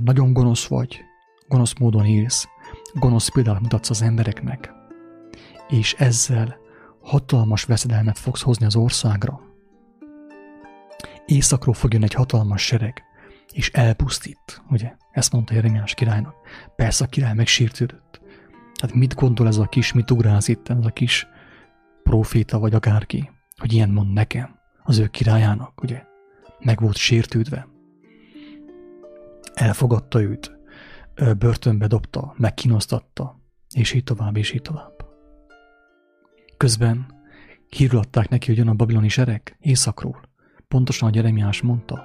Nagyon 0.00 0.32
gonosz 0.32 0.66
vagy, 0.66 1.00
gonosz 1.48 1.78
módon 1.78 2.04
élsz, 2.04 2.46
gonosz 2.94 3.28
példát 3.28 3.60
mutatsz 3.60 3.90
az 3.90 4.02
embereknek, 4.02 4.72
és 5.68 5.94
ezzel 5.94 6.56
hatalmas 7.00 7.64
veszedelmet 7.64 8.18
fogsz 8.18 8.42
hozni 8.42 8.66
az 8.66 8.76
országra. 8.76 9.47
Északról 11.28 11.74
fog 11.74 11.92
jönni 11.92 12.04
egy 12.04 12.14
hatalmas 12.14 12.62
sereg, 12.62 13.02
és 13.52 13.70
elpusztít, 13.70 14.62
ugye? 14.70 14.96
Ezt 15.10 15.32
mondta 15.32 15.54
Jeremiás 15.54 15.94
királynak. 15.94 16.34
Persze 16.76 17.04
a 17.04 17.08
király 17.08 17.34
megsértődött. 17.34 18.20
Hát 18.80 18.94
mit 18.94 19.14
gondol 19.14 19.46
ez 19.46 19.56
a 19.56 19.66
kis, 19.66 19.92
mit 19.92 20.10
ugráz 20.10 20.48
itt, 20.48 20.68
ez 20.68 20.84
a 20.84 20.90
kis 20.90 21.26
proféta 22.02 22.58
vagy 22.58 22.74
akárki, 22.74 23.30
hogy 23.56 23.72
ilyen 23.72 23.90
mond 23.90 24.12
nekem, 24.12 24.58
az 24.82 24.98
ő 24.98 25.06
királyának, 25.06 25.82
ugye? 25.82 26.02
Meg 26.58 26.80
volt 26.80 26.96
sértődve. 26.96 27.68
Elfogadta 29.54 30.20
őt, 30.20 30.58
börtönbe 31.38 31.86
dobta, 31.86 32.34
megkínoztatta, 32.36 33.40
és 33.74 33.92
így 33.92 34.04
tovább, 34.04 34.36
és 34.36 34.52
így 34.52 34.62
tovább. 34.62 35.06
Közben 36.56 37.06
hírlatták 37.68 38.28
neki, 38.28 38.46
hogy 38.46 38.56
jön 38.56 38.68
a 38.68 38.74
babiloni 38.74 39.08
sereg 39.08 39.56
északról. 39.60 40.27
Pontosan, 40.68 41.08
a 41.08 41.12
Jeremiás 41.14 41.60
mondta. 41.60 42.04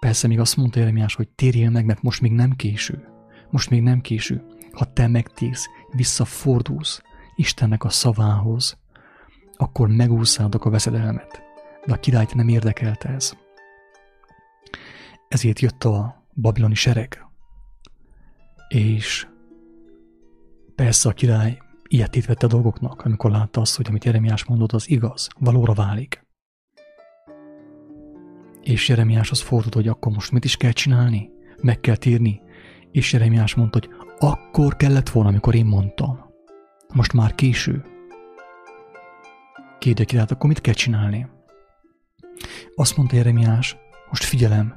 Persze 0.00 0.26
még 0.26 0.40
azt 0.40 0.56
mondta 0.56 0.78
Jeremiás, 0.78 1.14
hogy 1.14 1.28
térjél 1.28 1.70
meg, 1.70 1.84
mert 1.84 2.02
most 2.02 2.20
még 2.20 2.32
nem 2.32 2.52
késő. 2.52 3.08
Most 3.50 3.70
még 3.70 3.82
nem 3.82 4.00
késő. 4.00 4.44
Ha 4.72 4.92
te 4.92 5.06
megtérsz, 5.06 5.66
visszafordulsz 5.92 7.02
Istennek 7.36 7.84
a 7.84 7.88
szavához, 7.88 8.78
akkor 9.56 9.88
megúszádok 9.88 10.64
a 10.64 10.70
veszedelmet. 10.70 11.42
De 11.86 11.92
a 11.92 12.00
királyt 12.00 12.34
nem 12.34 12.48
érdekelte 12.48 13.08
ez. 13.08 13.36
Ezért 15.28 15.60
jött 15.60 15.84
a 15.84 16.24
babiloni 16.34 16.74
sereg. 16.74 17.26
És 18.68 19.26
persze 20.74 21.08
a 21.08 21.12
király 21.12 21.58
ilyet 21.88 22.26
vette 22.26 22.46
a 22.46 22.48
dolgoknak, 22.48 23.04
amikor 23.04 23.30
látta 23.30 23.60
azt, 23.60 23.76
hogy 23.76 23.86
amit 23.88 24.04
Jeremiás 24.04 24.44
mondott, 24.44 24.72
az 24.72 24.90
igaz, 24.90 25.28
valóra 25.38 25.72
válik. 25.72 26.24
És 28.62 28.88
Jeremiás 28.88 29.30
az 29.30 29.40
fordult, 29.40 29.74
hogy 29.74 29.88
akkor 29.88 30.12
most 30.12 30.32
mit 30.32 30.44
is 30.44 30.56
kell 30.56 30.72
csinálni? 30.72 31.30
Meg 31.62 31.80
kell 31.80 31.96
térni. 31.96 32.40
És 32.90 33.12
Jeremiás 33.12 33.54
mondta, 33.54 33.78
hogy 33.78 33.90
akkor 34.18 34.76
kellett 34.76 35.08
volna, 35.08 35.28
amikor 35.28 35.54
én 35.54 35.66
mondtam. 35.66 36.18
Most 36.94 37.12
már 37.12 37.34
késő. 37.34 37.84
Kérde 39.78 40.04
királyt, 40.04 40.30
akkor 40.30 40.48
mit 40.48 40.60
kell 40.60 40.74
csinálni? 40.74 41.28
Azt 42.74 42.96
mondta 42.96 43.16
Jeremiás, 43.16 43.76
most 44.08 44.24
figyelem, 44.24 44.74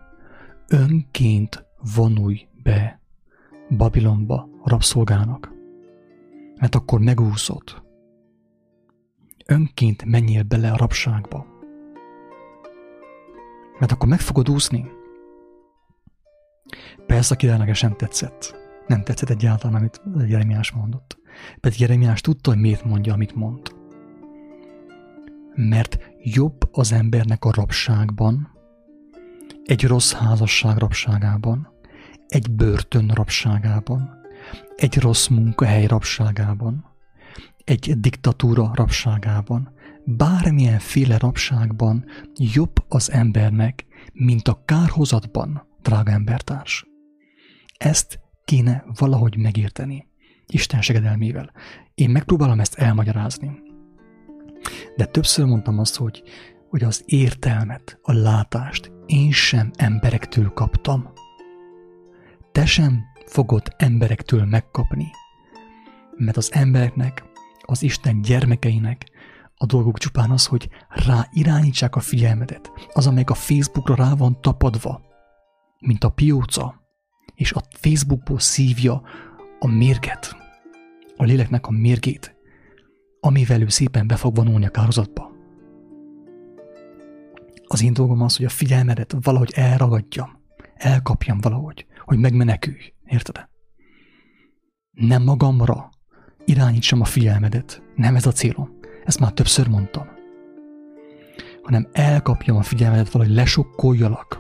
önként 0.68 1.66
vonulj 1.96 2.48
be 2.64 3.02
Babilonba 3.78 4.50
rabszolgának 4.64 5.59
mert 6.60 6.76
akkor 6.76 7.00
megúszott. 7.00 7.82
Önként 9.46 10.06
menjél 10.06 10.44
bele 10.44 10.72
a 10.72 10.78
rabságba, 10.78 11.46
mert 13.80 13.92
akkor 13.92 14.08
meg 14.08 14.20
fogod 14.20 14.50
úszni. 14.50 14.92
Persze 17.06 17.34
a 17.34 17.38
királynak 17.38 17.76
sem 17.76 17.96
tetszett. 17.96 18.56
Nem 18.88 19.04
tetszett 19.04 19.30
egyáltalán, 19.30 19.76
amit 19.76 20.02
Jeremiás 20.28 20.72
mondott. 20.72 21.18
Pedig 21.60 21.80
Jeremiás 21.80 22.22
tudta, 22.22 22.50
hogy 22.50 22.60
miért 22.60 22.86
mondja, 22.86 23.14
amit 23.14 23.36
mond. 23.36 23.76
Mert 25.56 25.98
jobb 26.24 26.58
az 26.72 26.92
embernek 26.92 27.46
a 27.46 27.52
rabságban, 27.52 28.58
egy 29.66 29.84
rossz 29.84 30.14
házasság 30.14 30.78
rabságában, 30.78 31.74
egy 32.28 32.52
börtön 32.52 33.08
rabságában, 33.08 34.19
egy 34.76 34.98
rossz 34.98 35.28
munkahely 35.28 35.86
rabságában, 35.86 36.86
egy 37.64 38.00
diktatúra 38.00 38.72
rabságában, 38.74 39.74
bármilyen 40.06 40.80
féle 40.80 41.18
rabságban 41.18 42.06
jobb 42.36 42.84
az 42.88 43.12
embernek, 43.12 43.86
mint 44.14 44.48
a 44.48 44.62
kárhozatban, 44.66 45.68
drága 45.82 46.12
embertárs. 46.12 46.86
Ezt 47.78 48.20
kéne 48.46 48.86
valahogy 49.00 49.38
megérteni, 49.38 50.08
Isten 50.52 50.82
segedelmével. 50.82 51.52
Én 51.96 52.10
megpróbálom 52.10 52.60
ezt 52.60 52.76
elmagyarázni. 52.76 53.62
De 54.96 55.06
többször 55.06 55.46
mondtam 55.46 55.80
azt, 55.80 55.96
hogy, 55.96 56.24
hogy 56.70 56.84
az 56.84 57.04
értelmet, 57.06 58.00
a 58.02 58.14
látást 58.14 58.92
én 59.06 59.32
sem 59.32 59.72
emberektől 59.76 60.50
kaptam. 60.50 61.12
Te 62.52 62.66
sem 62.66 63.04
fogod 63.30 63.74
emberektől 63.78 64.46
megkapni. 64.46 65.12
Mert 66.16 66.38
az 66.38 66.54
embereknek, 66.54 67.24
az 67.62 67.84
Isten 67.84 68.22
gyermekeinek 68.22 69.06
a 69.56 69.66
dolgok 69.66 69.98
csupán 69.98 70.32
az, 70.32 70.46
hogy 70.46 70.70
rá 70.90 71.28
irányítsák 71.32 71.96
a 71.96 72.00
figyelmedet. 72.00 72.72
Az, 72.94 73.08
amelyik 73.08 73.30
a 73.30 73.34
Facebookra 73.34 73.96
rá 73.96 74.14
van 74.14 74.42
tapadva, 74.42 75.02
mint 75.80 76.04
a 76.04 76.10
pióca, 76.10 76.82
és 77.36 77.52
a 77.52 77.62
Facebookból 77.70 78.40
szívja 78.40 79.02
a 79.60 79.68
mérget, 79.68 80.36
a 81.18 81.24
léleknek 81.24 81.68
a 81.68 81.72
mérgét, 81.72 82.36
amivel 83.20 83.62
ő 83.62 83.68
szépen 83.68 84.08
be 84.08 84.16
fog 84.16 84.36
vonulni 84.36 84.66
a 84.66 84.70
kározatba. 84.70 85.32
Az 87.68 87.84
én 87.84 87.94
dolgom 87.94 88.22
az, 88.22 88.36
hogy 88.36 88.46
a 88.46 88.50
figyelmedet 88.50 89.16
valahogy 89.22 89.52
elragadjam, 89.56 90.40
elkapjam 90.76 91.40
valahogy, 91.40 91.86
hogy 92.06 92.18
megmenekülj. 92.18 92.94
Érted? 93.10 93.50
Nem 94.92 95.24
magamra 95.24 95.90
irányítsam 96.46 97.02
a 97.02 97.06
figyelmedet. 97.06 97.82
Nem 97.96 98.16
ez 98.16 98.26
a 98.26 98.32
célom. 98.32 98.70
Ezt 99.06 99.20
már 99.20 99.32
többször 99.32 99.68
mondtam. 99.68 100.08
Hanem 101.64 101.88
elkapjam 101.92 102.58
a 102.58 102.62
figyelmedet 102.62 103.12
valahogy 103.12 103.34
lesokkoljalak. 103.34 104.40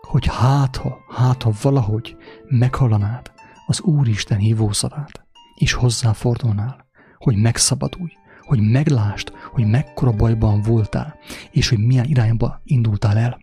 Hogy 0.00 0.26
hát 0.26 0.76
ha, 0.76 0.98
hát 1.08 1.42
ha 1.42 1.52
valahogy 1.62 2.16
meghallanád 2.48 3.32
az 3.66 3.80
Úristen 3.80 4.38
hívószavát, 4.38 5.26
és 5.54 5.72
hozzáfordulnál, 5.72 6.86
hogy 7.18 7.36
megszabadulj, 7.36 8.12
hogy 8.40 8.60
meglásd, 8.60 9.32
hogy 9.52 9.66
mekkora 9.66 10.12
bajban 10.12 10.62
voltál, 10.62 11.18
és 11.50 11.68
hogy 11.68 11.78
milyen 11.78 12.04
irányba 12.04 12.60
indultál 12.64 13.18
el 13.18 13.38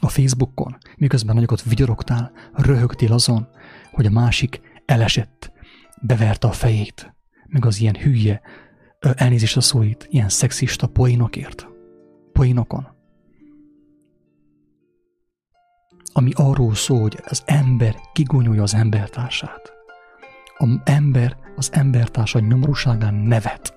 a 0.00 0.08
Facebookon, 0.08 0.76
miközben 0.96 1.34
nagyokat 1.34 1.62
vigyorogtál, 1.62 2.32
röhögtél 2.52 3.12
azon, 3.12 3.48
hogy 3.90 4.06
a 4.06 4.10
másik 4.10 4.60
elesett, 4.84 5.52
beverte 6.00 6.48
a 6.48 6.52
fejét, 6.52 7.14
meg 7.46 7.64
az 7.66 7.80
ilyen 7.80 7.96
hülye, 7.96 8.40
elnézést 9.00 9.56
a 9.56 9.60
szóit, 9.60 10.06
ilyen 10.10 10.28
szexista 10.28 10.86
poénokért, 10.86 11.66
poénokon. 12.32 12.86
Ami 16.12 16.30
arról 16.34 16.74
szól, 16.74 17.00
hogy 17.00 17.20
az 17.24 17.42
ember 17.46 17.96
kigonyolja 18.12 18.62
az 18.62 18.74
embertársát. 18.74 19.72
A 20.58 20.80
ember 20.84 21.36
az 21.56 21.72
embertársa 21.72 22.38
nyomorúságán 22.38 23.14
nevet. 23.14 23.74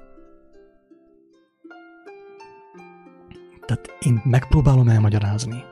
Tehát 3.66 3.88
én 4.00 4.22
megpróbálom 4.24 4.88
elmagyarázni, 4.88 5.64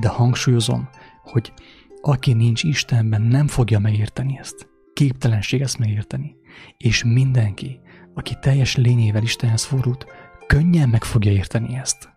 de 0.00 0.08
hangsúlyozom, 0.08 0.88
hogy 1.22 1.52
aki 2.00 2.32
nincs 2.32 2.62
Istenben, 2.62 3.22
nem 3.22 3.46
fogja 3.46 3.78
megérteni 3.78 4.38
ezt. 4.38 4.68
Képtelenség 4.92 5.60
ezt 5.60 5.78
megérteni. 5.78 6.36
És 6.76 7.04
mindenki, 7.04 7.80
aki 8.14 8.36
teljes 8.40 8.76
lényével 8.76 9.22
Istenhez 9.22 9.64
fordult, 9.64 10.06
könnyen 10.46 10.88
meg 10.88 11.04
fogja 11.04 11.32
érteni 11.32 11.76
ezt. 11.76 12.08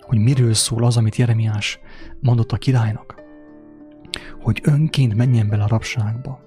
Hogy 0.00 0.18
miről 0.18 0.54
szól 0.54 0.84
az, 0.84 0.96
amit 0.96 1.16
Jeremiás 1.16 1.78
mondott 2.20 2.52
a 2.52 2.56
királynak. 2.56 3.22
Hogy 4.40 4.60
önként 4.62 5.14
menjen 5.14 5.48
bele 5.48 5.62
a 5.62 5.68
rabságba. 5.68 6.40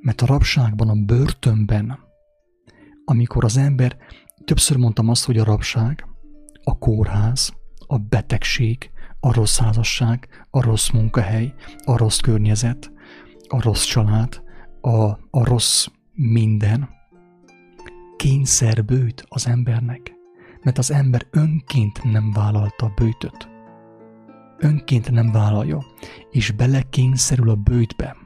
Mert 0.00 0.20
a 0.22 0.26
rabságban, 0.26 0.88
a 0.88 1.04
börtönben, 1.04 1.98
amikor 3.04 3.44
az 3.44 3.56
ember, 3.56 3.96
többször 4.44 4.76
mondtam 4.76 5.08
azt, 5.08 5.24
hogy 5.24 5.38
a 5.38 5.44
rabság, 5.44 6.06
a 6.64 6.78
kórház, 6.78 7.52
a 7.86 7.98
betegség, 7.98 8.90
a 9.20 9.32
rossz 9.32 9.58
házasság, 9.58 10.28
a 10.50 10.62
rossz 10.62 10.90
munkahely, 10.90 11.54
a 11.84 11.96
rossz 11.96 12.18
környezet, 12.18 12.92
a 13.48 13.62
rossz 13.62 13.84
család, 13.84 14.42
a, 14.80 15.04
a 15.30 15.44
rossz 15.44 15.86
minden 16.12 16.88
kényszerbőjt 18.16 19.24
az 19.28 19.46
embernek, 19.46 20.12
mert 20.62 20.78
az 20.78 20.90
ember 20.90 21.26
önként 21.30 22.04
nem 22.04 22.32
vállalta 22.32 22.86
a 22.86 22.92
bőtöt. 22.96 23.48
Önként 24.58 25.10
nem 25.10 25.32
vállalja, 25.32 25.84
és 26.30 26.50
belekényszerül 26.50 27.50
a 27.50 27.54
bőtbe. 27.54 28.16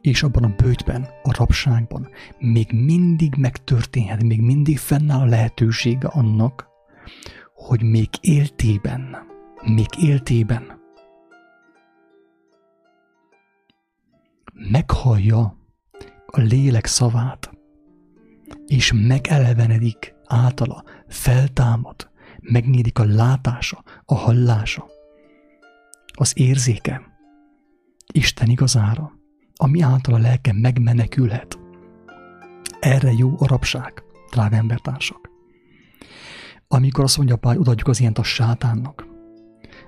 És 0.00 0.22
abban 0.22 0.44
a 0.44 0.54
bőtben, 0.56 1.08
a 1.22 1.34
rabságban 1.36 2.08
még 2.38 2.72
mindig 2.72 3.34
megtörténhet, 3.34 4.22
még 4.22 4.40
mindig 4.40 4.78
fennáll 4.78 5.20
a 5.20 5.24
lehetősége 5.24 6.08
annak, 6.08 6.67
hogy 7.54 7.82
még 7.82 8.08
éltében, 8.20 9.16
még 9.64 9.86
éltében 9.98 10.80
meghallja 14.54 15.56
a 16.26 16.40
lélek 16.40 16.86
szavát, 16.86 17.50
és 18.66 18.92
megelevenedik 18.94 20.14
általa, 20.24 20.84
feltámad, 21.08 22.10
megnyílik 22.40 22.98
a 22.98 23.04
látása, 23.04 23.82
a 24.04 24.14
hallása, 24.14 24.86
az 26.12 26.32
érzéke 26.38 27.02
Isten 28.12 28.48
igazára, 28.48 29.12
ami 29.54 29.80
által 29.80 30.14
a 30.14 30.18
lelke 30.18 30.52
megmenekülhet. 30.52 31.58
Erre 32.80 33.12
jó 33.12 33.34
a 33.38 33.46
rabság, 33.46 34.02
drága 34.30 34.56
embertársak. 34.56 35.27
Amikor 36.70 37.04
azt 37.04 37.16
mondja 37.16 37.36
Pály, 37.36 37.56
odaadjuk 37.56 37.88
az 37.88 38.00
ilyent 38.00 38.18
a 38.18 38.22
sátánnak, 38.22 39.06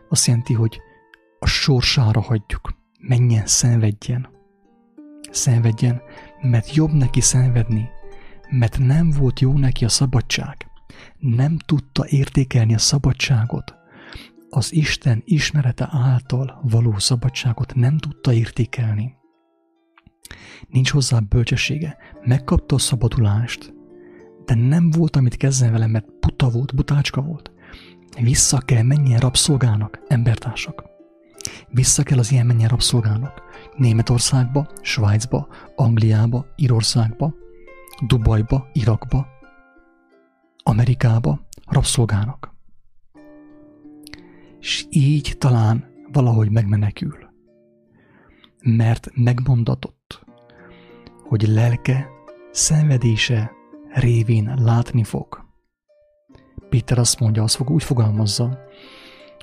azt 0.08 0.26
jelenti, 0.26 0.52
hogy 0.52 0.80
a 1.38 1.46
sorsára 1.46 2.20
hagyjuk, 2.20 2.74
menjen, 3.00 3.46
szenvedjen. 3.46 4.28
Szenvedjen, 5.30 6.02
mert 6.40 6.74
jobb 6.74 6.92
neki 6.92 7.20
szenvedni, 7.20 7.88
mert 8.50 8.78
nem 8.78 9.10
volt 9.10 9.40
jó 9.40 9.52
neki 9.52 9.84
a 9.84 9.88
szabadság. 9.88 10.56
Nem 11.18 11.58
tudta 11.58 12.06
értékelni 12.08 12.74
a 12.74 12.78
szabadságot. 12.78 13.74
Az 14.50 14.72
Isten 14.72 15.22
ismerete 15.24 15.88
által 15.90 16.60
való 16.62 16.98
szabadságot 16.98 17.74
nem 17.74 17.98
tudta 17.98 18.32
értékelni. 18.32 19.14
Nincs 20.68 20.90
hozzá 20.90 21.18
bölcsessége. 21.18 21.96
Megkapta 22.24 22.74
a 22.74 22.78
szabadulást, 22.78 23.74
de 24.44 24.54
nem 24.54 24.90
volt, 24.90 25.16
amit 25.16 25.36
kezdeni 25.36 25.72
vele, 25.72 25.86
mert 25.86 26.18
buta 26.20 26.50
volt, 26.50 26.74
butácska 26.74 27.22
volt. 27.22 27.50
Vissza 28.20 28.58
kell 28.58 28.82
menjen 28.82 29.18
rabszolgának, 29.20 29.98
embertársak. 30.08 30.84
Vissza 31.68 32.02
kell 32.02 32.18
az 32.18 32.32
ilyen 32.32 32.46
menjen 32.46 32.68
rabszolgának. 32.68 33.42
Németországba, 33.76 34.68
Svájcba, 34.80 35.48
Angliába, 35.76 36.46
Írországba, 36.56 37.34
Dubajba, 38.06 38.68
Irakba, 38.72 39.26
Amerikába 40.62 41.40
rabszolgának. 41.66 42.54
És 44.60 44.86
így 44.90 45.34
talán 45.38 45.84
valahogy 46.12 46.50
megmenekül. 46.50 47.18
Mert 48.62 49.08
megmondatott, 49.14 50.24
hogy 51.28 51.48
lelke 51.48 52.08
szenvedése 52.50 53.50
révén 53.92 54.54
látni 54.56 55.04
fog. 55.04 55.48
Péter 56.68 56.98
azt 56.98 57.20
mondja, 57.20 57.42
azt 57.42 57.56
fog, 57.56 57.70
úgy 57.70 57.82
fogalmazza, 57.82 58.58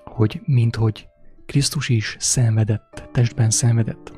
hogy 0.04 0.42
minthogy 0.46 1.08
Krisztus 1.46 1.90
is 1.90 2.16
szenvedett, 2.20 3.10
testben 3.12 3.50
szenvedett. 3.50 4.14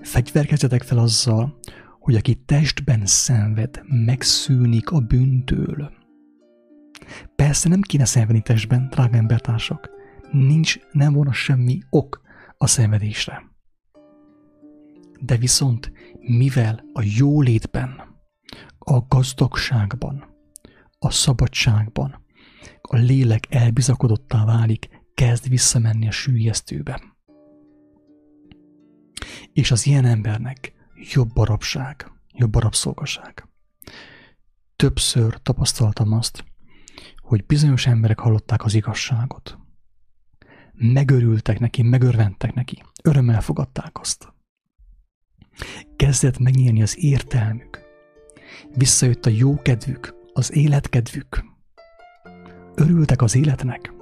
Fegyverkezzetek 0.00 0.82
fel 0.82 0.98
azzal, 0.98 1.58
hogy 2.00 2.14
aki 2.14 2.34
testben 2.34 3.06
szenved, 3.06 3.82
megszűnik 3.86 4.90
a 4.90 5.00
bűntől. 5.00 5.92
Persze 7.36 7.68
nem 7.68 7.80
kéne 7.80 8.04
szenvedni 8.04 8.42
testben, 8.42 8.88
drága 8.90 9.16
embertársak. 9.16 9.90
Nincs, 10.30 10.78
nem 10.92 11.12
volna 11.12 11.32
semmi 11.32 11.82
ok 11.90 12.20
a 12.58 12.66
szenvedésre. 12.66 13.42
De 15.20 15.36
viszont, 15.36 15.92
mivel 16.20 16.84
a 16.92 17.02
jólétben, 17.18 18.13
a 18.84 19.00
gazdagságban, 19.08 20.24
a 20.98 21.10
szabadságban, 21.10 22.24
a 22.80 22.96
lélek 22.96 23.46
elbizakodottá 23.48 24.44
válik, 24.44 24.88
kezd 25.14 25.48
visszamenni 25.48 26.06
a 26.06 26.10
sűjesztőbe. 26.10 27.02
És 29.52 29.70
az 29.70 29.86
ilyen 29.86 30.04
embernek 30.04 30.72
jobb 31.12 31.36
a 31.36 31.44
jobb 32.32 32.54
a 32.54 32.60
rabszolgaság. 32.60 33.48
Többször 34.76 35.42
tapasztaltam 35.42 36.12
azt, 36.12 36.44
hogy 37.16 37.46
bizonyos 37.46 37.86
emberek 37.86 38.18
hallották 38.18 38.64
az 38.64 38.74
igazságot. 38.74 39.58
Megörültek 40.72 41.58
neki, 41.58 41.82
megörventek 41.82 42.54
neki, 42.54 42.82
örömmel 43.02 43.40
fogadták 43.40 43.98
azt. 44.00 44.32
Kezdett 45.96 46.38
megnyílni 46.38 46.82
az 46.82 46.98
értelmük. 46.98 47.83
Visszajött 48.74 49.26
a 49.26 49.30
jó 49.30 49.62
kedvük, 49.62 50.14
az 50.32 50.56
életkedvük. 50.56 51.44
Örültek 52.74 53.22
az 53.22 53.36
életnek, 53.36 53.92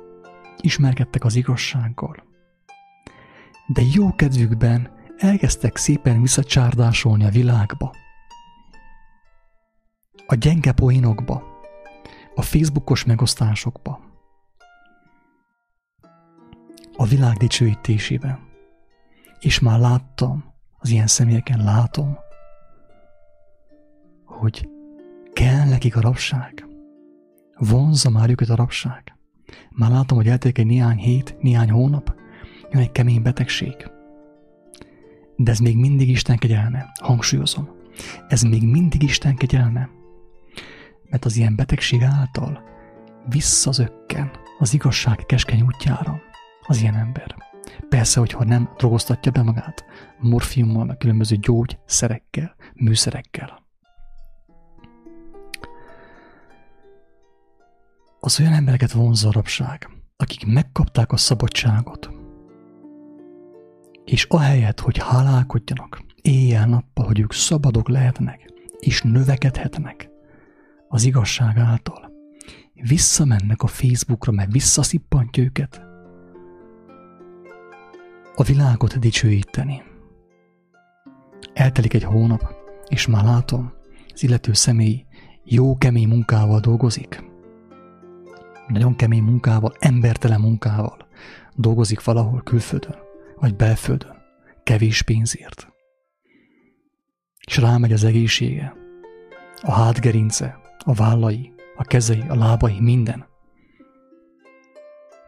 ismerkedtek 0.61 1.25
az 1.25 1.35
igazsággal. 1.35 2.25
De 3.67 3.83
jó 3.95 4.15
kedvükben 4.15 4.91
elkezdtek 5.19 5.77
szépen 5.77 6.21
visszacsárdásolni 6.21 7.25
a 7.25 7.31
világba. 7.31 7.95
A 10.27 10.35
gyenge 10.35 10.73
poénokba, 10.73 11.43
a 12.35 12.43
Facebookos 12.43 13.05
megosztásokba, 13.05 14.01
a 16.97 17.07
világ 17.07 17.37
dicsőítésében. 17.37 18.39
És 19.41 19.61
már 19.61 19.79
láttam, 19.79 20.45
az 20.79 20.89
ilyen 20.89 21.07
személyeken 21.07 21.65
látom, 21.65 22.19
hogy 24.43 24.69
kell 25.33 25.69
nekik 25.69 25.97
a 25.97 26.01
rabság. 26.01 26.67
Vonzza 27.57 28.11
már 28.11 28.31
őket 28.31 28.49
a 28.49 28.57
rabság. 28.57 29.17
Már 29.71 29.91
látom, 29.91 30.19
hogy 30.19 30.29
eltelik 30.29 30.59
egy 30.59 30.67
néhány 30.67 30.97
hét, 30.97 31.37
néhány 31.41 31.71
hónap, 31.71 32.15
jön 32.71 32.83
egy 32.83 32.93
kemény 32.93 33.23
betegség, 33.23 33.75
de 35.37 35.51
ez 35.51 35.59
még 35.59 35.77
mindig 35.77 36.09
Isten 36.09 36.37
kegyelme. 36.37 36.93
Hangsúlyozom. 37.01 37.69
Ez 38.29 38.43
még 38.43 38.63
mindig 38.63 39.03
Isten 39.03 39.37
kegyelme. 39.37 39.89
Mert 41.09 41.25
az 41.25 41.37
ilyen 41.37 41.57
betegség 41.57 42.03
által 42.03 42.63
visszazökken 43.29 44.31
az 44.59 44.75
igazság 44.75 45.17
keskeny 45.27 45.63
útjára 45.63 46.21
az 46.67 46.81
ilyen 46.81 46.95
ember. 46.95 47.37
Persze, 47.89 48.21
hogyha 48.21 48.45
nem 48.45 48.71
drogoztatja 48.77 49.33
be 49.33 49.43
magát 49.43 49.85
morfiummal, 50.19 50.85
meg 50.85 50.97
különböző 50.97 51.37
gyógyszerekkel, 51.37 52.55
műszerekkel. 52.75 53.62
Az 58.25 58.41
olyan 58.41 58.53
embereket 58.53 58.93
vonzza 58.93 59.29
a 59.29 59.33
rabság, 59.33 59.89
akik 60.17 60.47
megkapták 60.47 61.13
a 61.13 61.17
szabadságot, 61.17 62.11
és 64.05 64.25
ahelyett, 64.29 64.81
hogy 64.81 64.99
hálálkodjanak 64.99 66.03
éjjel-nappal, 66.21 67.07
hogy 67.07 67.21
ők 67.21 67.33
szabadok 67.33 67.89
lehetnek, 67.89 68.53
és 68.79 69.03
növekedhetnek 69.03 70.11
az 70.89 71.05
igazság 71.05 71.59
által, 71.59 72.13
visszamennek 72.75 73.63
a 73.63 73.67
Facebookra, 73.67 74.33
mert 74.33 74.53
visszaszippantja 74.53 75.43
őket 75.43 75.83
a 78.35 78.43
világot 78.43 78.99
dicsőíteni. 78.99 79.83
Eltelik 81.53 81.95
egy 81.95 82.05
hónap, 82.05 82.55
és 82.89 83.07
már 83.07 83.25
látom, 83.25 83.73
az 84.15 84.23
illető 84.23 84.53
személy 84.53 85.05
jó 85.45 85.79
kemény 85.79 86.09
munkával 86.09 86.61
dolgozik. 86.61 87.31
Nagyon 88.73 88.97
kemény 88.97 89.23
munkával, 89.23 89.75
embertelen 89.79 90.41
munkával 90.41 91.09
dolgozik 91.55 92.05
valahol 92.05 92.43
külföldön 92.43 92.97
vagy 93.43 93.57
belföldön, 93.57 94.17
kevés 94.63 95.03
pénzért. 95.03 95.69
És 97.47 97.57
rámegy 97.57 97.93
az 97.93 98.05
egészsége, 98.05 98.75
a 99.63 99.73
hátgerince, 99.73 100.61
a 100.79 100.93
vállai, 100.93 101.53
a 101.77 101.85
kezei, 101.85 102.23
a 102.29 102.35
lábai, 102.35 102.81
minden. 102.81 103.27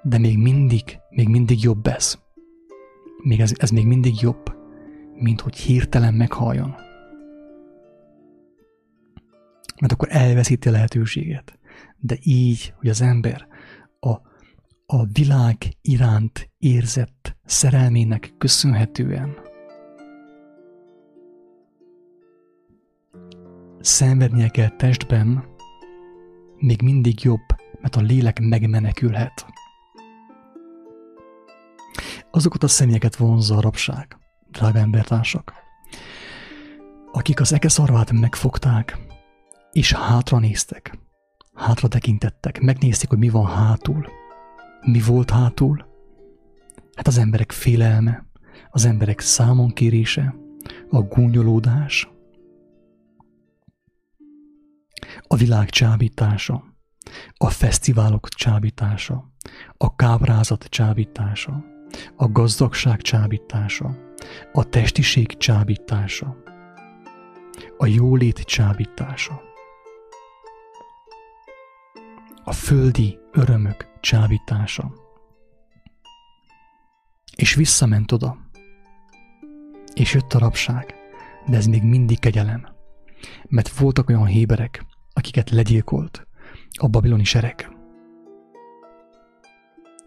De 0.03 0.19
még 0.19 0.39
mindig, 0.39 0.99
még 1.11 1.29
mindig 1.29 1.63
jobb 1.63 1.87
ez. 1.87 2.19
Még 3.23 3.41
ez, 3.41 3.53
ez 3.57 3.71
még 3.71 3.87
mindig 3.87 4.21
jobb, 4.21 4.57
mint 5.15 5.41
hogy 5.41 5.57
hirtelen 5.57 6.15
meghalljon. 6.15 6.75
Mert 9.81 9.93
akkor 9.93 10.09
elveszíti 10.11 10.69
a 10.69 10.71
lehetőséget. 10.71 11.59
De 12.07 12.17
így, 12.23 12.75
hogy 12.77 12.89
az 12.89 13.01
ember 13.01 13.47
a, 14.01 14.11
a 14.87 15.05
világ 15.13 15.77
iránt 15.81 16.51
érzett 16.59 17.37
szerelmének 17.45 18.35
köszönhetően 18.39 19.37
szenvednie 23.81 24.49
kell 24.49 24.69
testben, 24.69 25.45
még 26.57 26.83
mindig 26.83 27.23
jobb, 27.23 27.47
mert 27.81 27.97
a 27.97 28.01
lélek 28.01 28.41
megmenekülhet. 28.41 29.47
Azokat 32.31 32.63
a 32.63 32.69
személyeket 32.69 33.17
vonzza 33.17 33.57
a 33.57 33.61
rabság, 33.61 34.17
drága 34.51 34.79
embertársak, 34.79 35.53
akik 37.13 37.41
az 37.41 37.53
ekeszarvát 37.53 38.13
megfogták, 38.13 38.99
és 39.73 39.93
hátra 39.93 40.39
néztek, 40.39 41.04
hátra 41.55 41.89
tekintettek, 41.89 42.61
megnézték, 42.61 43.09
hogy 43.09 43.19
mi 43.19 43.29
van 43.29 43.47
hátul. 43.47 44.07
Mi 44.81 45.01
volt 45.01 45.31
hátul? 45.31 45.87
Hát 46.95 47.07
az 47.07 47.19
emberek 47.19 47.53
félelme, 47.53 48.27
az 48.71 48.85
emberek 48.85 49.21
számonkérése, 49.21 50.35
a 50.91 51.01
gúnyolódás, 51.01 52.09
a 55.23 55.37
világ 55.37 55.71
csábítása, 55.71 56.65
a 57.37 57.49
fesztiválok 57.49 58.29
csábítása, 58.29 59.33
a 59.77 59.97
kábrázat 59.97 60.65
csábítása, 60.65 61.65
a 62.17 62.29
gazdagság 62.29 63.01
csábítása, 63.01 63.97
a 64.53 64.69
testiség 64.69 65.37
csábítása, 65.37 66.37
a 67.77 67.87
jólét 67.87 68.39
csábítása, 68.39 69.43
a 72.45 72.53
földi 72.53 73.19
örömök 73.33 73.89
csábítása. 74.01 74.93
És 77.37 77.55
visszament 77.55 78.13
oda, 78.13 78.37
és 79.95 80.15
jött 80.15 80.33
a 80.33 80.39
rabság, 80.39 80.95
de 81.47 81.57
ez 81.57 81.67
még 81.67 81.83
mindig 81.83 82.19
kegyelem, 82.19 82.67
mert 83.49 83.79
voltak 83.79 84.09
olyan 84.09 84.27
héberek, 84.27 84.85
akiket 85.13 85.51
legyilkolt 85.51 86.27
a 86.79 86.89
babiloni 86.89 87.25
sereg. 87.25 87.77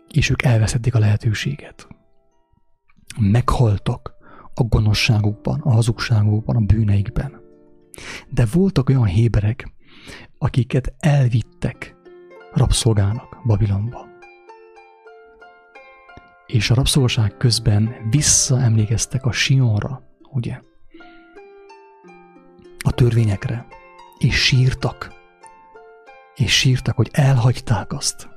És 0.07 0.29
ők 0.29 0.41
elveszették 0.41 0.95
a 0.95 0.99
lehetőséget. 0.99 1.87
Meghaltak 3.19 4.15
a 4.53 4.63
gonoszságukban, 4.63 5.59
a 5.61 5.71
hazugságukban, 5.71 6.55
a 6.55 6.65
bűneikben. 6.65 7.41
De 8.29 8.45
voltak 8.51 8.89
olyan 8.89 9.05
héberek, 9.05 9.73
akiket 10.37 10.93
elvittek 10.99 11.96
rabszolgának 12.57 13.37
Babilonba. 13.45 14.07
És 16.45 16.69
a 16.69 16.73
rabszolgaság 16.73 17.37
közben 17.37 17.95
visszaemlékeztek 18.09 19.25
a 19.25 19.31
Sionra, 19.31 20.01
ugye? 20.31 20.59
A 22.83 22.91
törvényekre, 22.91 23.67
és 24.17 24.35
sírtak. 24.35 25.13
És 26.35 26.57
sírtak, 26.57 26.95
hogy 26.95 27.09
elhagyták 27.11 27.93
azt. 27.93 28.29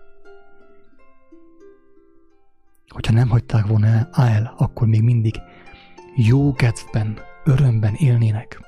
Hogyha 2.89 3.13
nem 3.13 3.29
hagyták 3.29 3.67
volna 3.67 4.09
el, 4.13 4.55
akkor 4.57 4.87
még 4.87 5.03
mindig 5.03 5.35
jó 6.17 6.53
kedvben, 6.53 7.19
örömben 7.45 7.95
élnének 7.95 8.61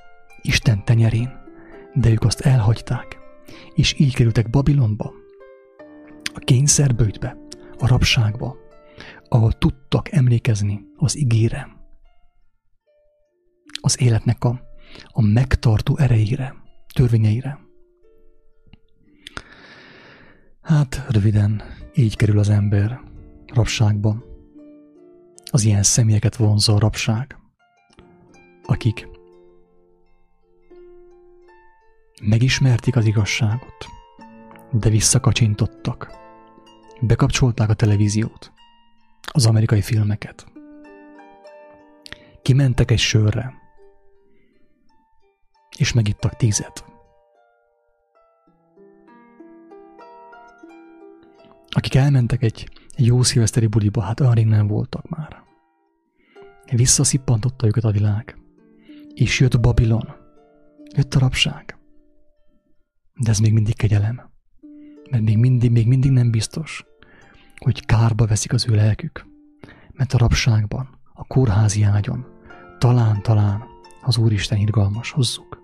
Isten 0.42 0.84
tenyerén, 0.84 1.40
de 1.94 2.10
ők 2.10 2.24
azt 2.24 2.40
elhagyták, 2.40 3.18
és 3.74 3.98
így 3.98 4.14
kerültek 4.14 4.50
Babilonba, 4.50 5.21
a 6.34 6.38
kényszerbőjtbe, 6.38 7.36
a 7.78 7.86
rabságba, 7.86 8.56
ahol 9.28 9.52
tudtak 9.52 10.12
emlékezni 10.12 10.80
az 10.96 11.16
igére, 11.16 11.68
az 13.80 14.00
életnek 14.00 14.44
a, 14.44 14.60
a 15.06 15.22
megtartó 15.22 15.98
erejére 15.98 16.54
törvényeire. 16.94 17.58
Hát 20.62 21.06
röviden 21.10 21.62
így 21.94 22.16
kerül 22.16 22.38
az 22.38 22.48
ember 22.48 23.00
rabságba. 23.46 24.24
Az 25.50 25.64
ilyen 25.64 25.82
személyeket 25.82 26.36
vonzza 26.36 26.74
a 26.74 26.78
rabság, 26.78 27.36
akik 28.62 29.08
megismerték 32.22 32.96
az 32.96 33.04
igazságot, 33.04 33.86
de 34.70 34.88
visszakacsintottak. 34.88 36.21
Bekapcsolták 37.04 37.68
a 37.68 37.74
televíziót, 37.74 38.52
az 39.32 39.46
amerikai 39.46 39.80
filmeket. 39.80 40.46
Kimentek 42.42 42.90
egy 42.90 42.98
sörre, 42.98 43.54
és 45.78 45.92
megittak 45.92 46.36
tízet. 46.36 46.84
Akik 51.68 51.94
elmentek 51.94 52.42
egy, 52.42 52.68
jó 52.96 53.22
szilveszteri 53.22 53.66
buliba, 53.66 54.00
hát 54.00 54.20
olyan 54.20 54.34
rég 54.34 54.46
nem 54.46 54.66
voltak 54.66 55.08
már. 55.08 55.42
Visszaszippantotta 56.72 57.66
őket 57.66 57.84
a 57.84 57.90
világ. 57.90 58.36
És 59.14 59.40
jött 59.40 59.60
Babilon. 59.60 60.14
Jött 60.96 61.14
a 61.14 61.18
rabság. 61.18 61.78
De 63.14 63.30
ez 63.30 63.38
még 63.38 63.52
mindig 63.52 63.76
kegyelem. 63.76 64.30
Mert 65.10 65.22
még 65.22 65.36
mindig, 65.36 65.70
még 65.70 65.86
mindig 65.86 66.10
nem 66.10 66.30
biztos, 66.30 66.84
hogy 67.62 67.86
kárba 67.86 68.26
veszik 68.26 68.52
az 68.52 68.68
ő 68.68 68.74
lelkük. 68.74 69.26
Mert 69.92 70.12
a 70.12 70.18
rabságban, 70.18 71.00
a 71.12 71.24
kórházi 71.24 71.82
ágyon, 71.82 72.26
talán, 72.78 73.22
talán 73.22 73.64
az 74.02 74.16
Úristen 74.16 74.58
irgalmas 74.58 75.10
hozzuk 75.10 75.62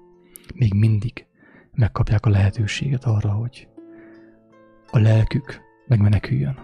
még 0.54 0.74
mindig 0.74 1.26
megkapják 1.72 2.26
a 2.26 2.30
lehetőséget 2.30 3.04
arra, 3.04 3.30
hogy 3.30 3.68
a 4.90 4.98
lelkük 4.98 5.60
megmeneküljön. 5.86 6.58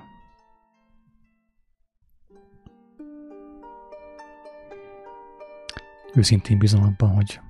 Őszintén 6.15 6.59
bizony 6.59 6.83
abban, 6.83 7.11
hogy 7.11 7.41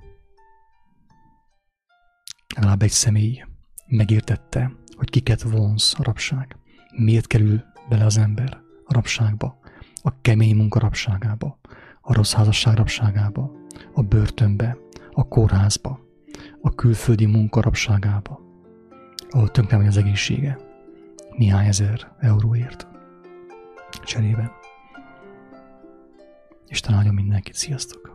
legalább 2.55 2.81
egy 2.81 2.89
személy 2.89 3.43
megértette, 3.87 4.71
hogy 4.95 5.09
kiket 5.09 5.41
vonz 5.41 5.95
a 5.97 6.03
rabság, 6.03 6.57
miért 6.97 7.27
kerül 7.27 7.63
bele 7.89 8.05
az 8.05 8.17
ember 8.17 8.61
a 8.85 8.93
rabságba, 8.93 9.59
a 10.01 10.21
kemény 10.21 10.55
munka 10.55 10.79
rabságába, 10.79 11.59
a 12.01 12.13
rossz 12.13 12.33
házasság 12.33 12.75
rabságába, 12.75 13.51
a 13.93 14.01
börtönbe, 14.01 14.77
a 15.11 15.27
kórházba, 15.27 15.99
a 16.61 16.69
külföldi 16.69 17.25
munkarabságába, 17.25 18.39
ahol 19.29 19.49
tönkre 19.49 19.77
megy 19.77 19.87
az 19.87 19.97
egészsége, 19.97 20.57
néhány 21.37 21.67
ezer 21.67 22.11
euróért 22.19 22.87
cserében. 24.03 24.51
Isten 26.67 26.93
áldjon 26.93 27.13
mindenkit, 27.13 27.53
sziasztok! 27.53 28.03